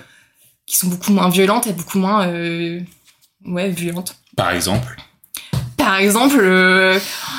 [0.65, 2.81] qui sont beaucoup moins violentes et beaucoup moins euh,
[3.45, 4.17] ouais violentes.
[4.37, 4.97] Par exemple.
[5.89, 6.99] Par exemple, euh,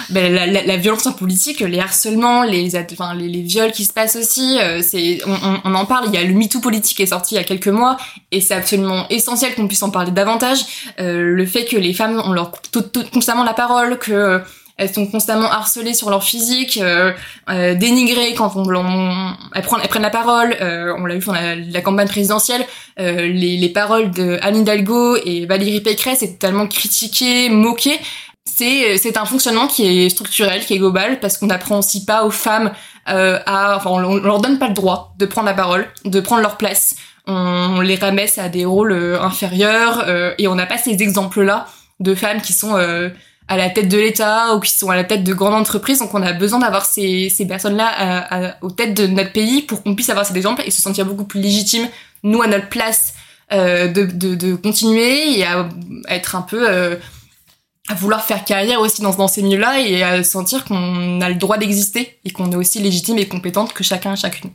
[0.10, 3.86] ben, la, la, la, violence en politique, les harcèlements, les, enfin, les, les viols qui
[3.86, 6.06] se passent aussi, euh, c'est, on, on, en parle.
[6.08, 7.98] Il y a le MeToo politique qui est sorti il y a quelques mois,
[8.32, 10.62] et c'est absolument essentiel qu'on puisse en parler davantage.
[11.00, 12.52] Euh, le fait que les femmes ont leur
[13.14, 14.42] constamment la parole, que
[14.80, 17.12] elles sont constamment harcelées sur leur physique, euh,
[17.50, 20.56] euh, dénigrées quand on, on elles, prennent, elles, prennent, la parole.
[20.62, 22.66] Euh, on l'a vu dans la, la, campagne présidentielle,
[22.98, 28.00] euh, les, les, paroles de Anne Hidalgo et Valérie Pécresse étaient tellement critiquées, moquées.
[28.56, 32.24] C'est c'est un fonctionnement qui est structurel, qui est global, parce qu'on n'apprend aussi pas
[32.24, 32.72] aux femmes
[33.08, 36.20] euh, à, enfin, on, on, leur donne pas le droit de prendre la parole, de
[36.20, 36.96] prendre leur place.
[37.28, 40.04] On les ramesse à des rôles inférieurs
[40.40, 41.68] et on n'a pas ces exemples-là
[42.00, 42.76] de femmes qui sont
[43.50, 46.00] à la tête de l'État ou qui sont à la tête de grandes entreprises.
[46.00, 50.10] Donc on a besoin d'avoir ces, personnes-là aux têtes de notre pays pour qu'on puisse
[50.10, 51.88] avoir cet exemple et se sentir beaucoup plus légitime,
[52.24, 53.14] nous, à notre place,
[53.52, 55.68] euh, de, continuer et à,
[56.10, 56.98] être un peu...
[57.90, 61.36] À vouloir faire carrière aussi dans, dans ces milieux-là et à sentir qu'on a le
[61.36, 64.52] droit d'exister et qu'on est aussi légitime et compétente que chacun et chacune.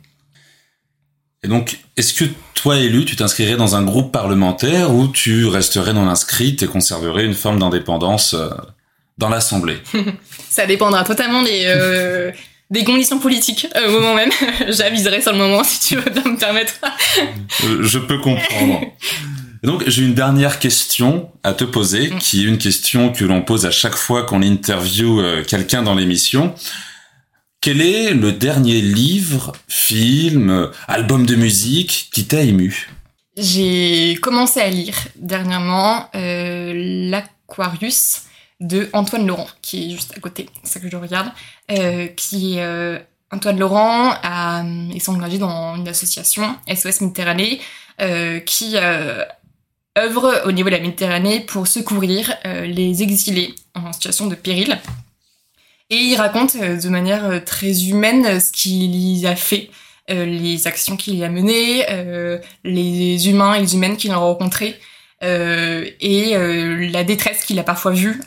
[1.45, 2.25] Et donc, est-ce que
[2.55, 7.23] toi, élu, tu t'inscrirais dans un groupe parlementaire ou tu resterais non inscrite et conserverais
[7.23, 8.49] une forme d'indépendance euh,
[9.19, 9.77] dans l'Assemblée?
[10.49, 12.31] Ça dépendra totalement des, euh,
[12.71, 14.31] des conditions politiques euh, au moment même.
[14.69, 16.73] J'aviserai sur le moment si tu veux bien me permettre.
[17.61, 18.81] je peux comprendre.
[19.65, 22.17] Donc j'ai une dernière question à te poser, Mm.
[22.19, 25.95] qui est une question que l'on pose à chaque fois qu'on interviewe euh, quelqu'un dans
[25.95, 26.53] l'émission.
[27.61, 32.89] Quel est le dernier livre, film, album de musique qui t'a ému?
[33.37, 38.21] J'ai commencé à lire dernièrement euh, L'Aquarius
[38.61, 41.29] de Antoine Laurent, qui est juste à côté, c'est ça que je regarde,
[41.71, 42.97] euh, qui euh,
[43.31, 44.63] Antoine Laurent a,
[44.93, 47.59] est engagé dans une association, SOS Méditerranée,
[47.99, 48.75] euh, qui
[49.97, 54.77] œuvre au niveau de la Méditerranée pour secourir euh, les exilés en situation de péril.
[55.89, 59.69] Et il raconte euh, de manière euh, très humaine ce qu'il a fait,
[60.07, 61.83] les actions qu'il a menées,
[62.63, 64.79] les humains et les humaines qu'il a rencontrés,
[65.23, 66.37] et
[66.91, 68.21] la détresse qu'il a parfois vue,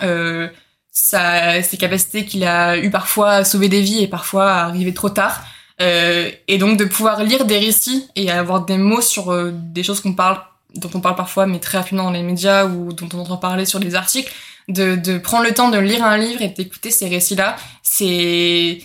[0.90, 5.08] ses capacités qu'il a eu parfois à sauver des vies et parfois à arriver trop
[5.08, 5.44] tard.
[5.78, 10.14] Et donc de pouvoir lire des récits et avoir des mots sur des choses qu'on
[10.14, 10.40] parle,
[10.74, 13.64] dont on parle parfois, mais très rapidement dans les médias ou dont on entend parler
[13.64, 14.32] sur des articles,
[14.68, 18.80] de, de prendre le temps de lire un livre et d'écouter ces récits-là, c'est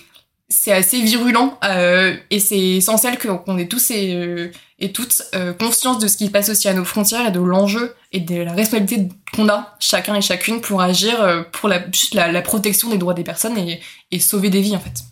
[0.49, 5.51] c'est assez virulent euh, et c'est essentiel qu'on ait tous et, euh, et toutes euh,
[5.51, 8.53] conscience de ce qui passe aussi à nos frontières et de l'enjeu et de la
[8.53, 12.89] responsabilité qu'on a chacun et chacune pour agir euh, pour la, juste la, la protection
[12.89, 13.81] des droits des personnes et,
[14.11, 15.03] et sauver des vies en fait.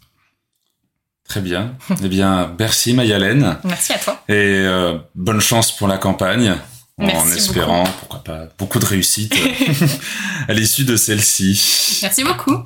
[1.32, 1.76] Très bien.
[2.04, 3.56] eh bien, merci Mayalène.
[3.64, 4.22] Merci à toi.
[4.28, 6.52] Et euh, bonne chance pour la campagne.
[6.98, 9.34] En Merci espérant, pourquoi pas, beaucoup de réussite
[10.50, 12.00] à l'issue de celle-ci.
[12.02, 12.66] Merci beaucoup.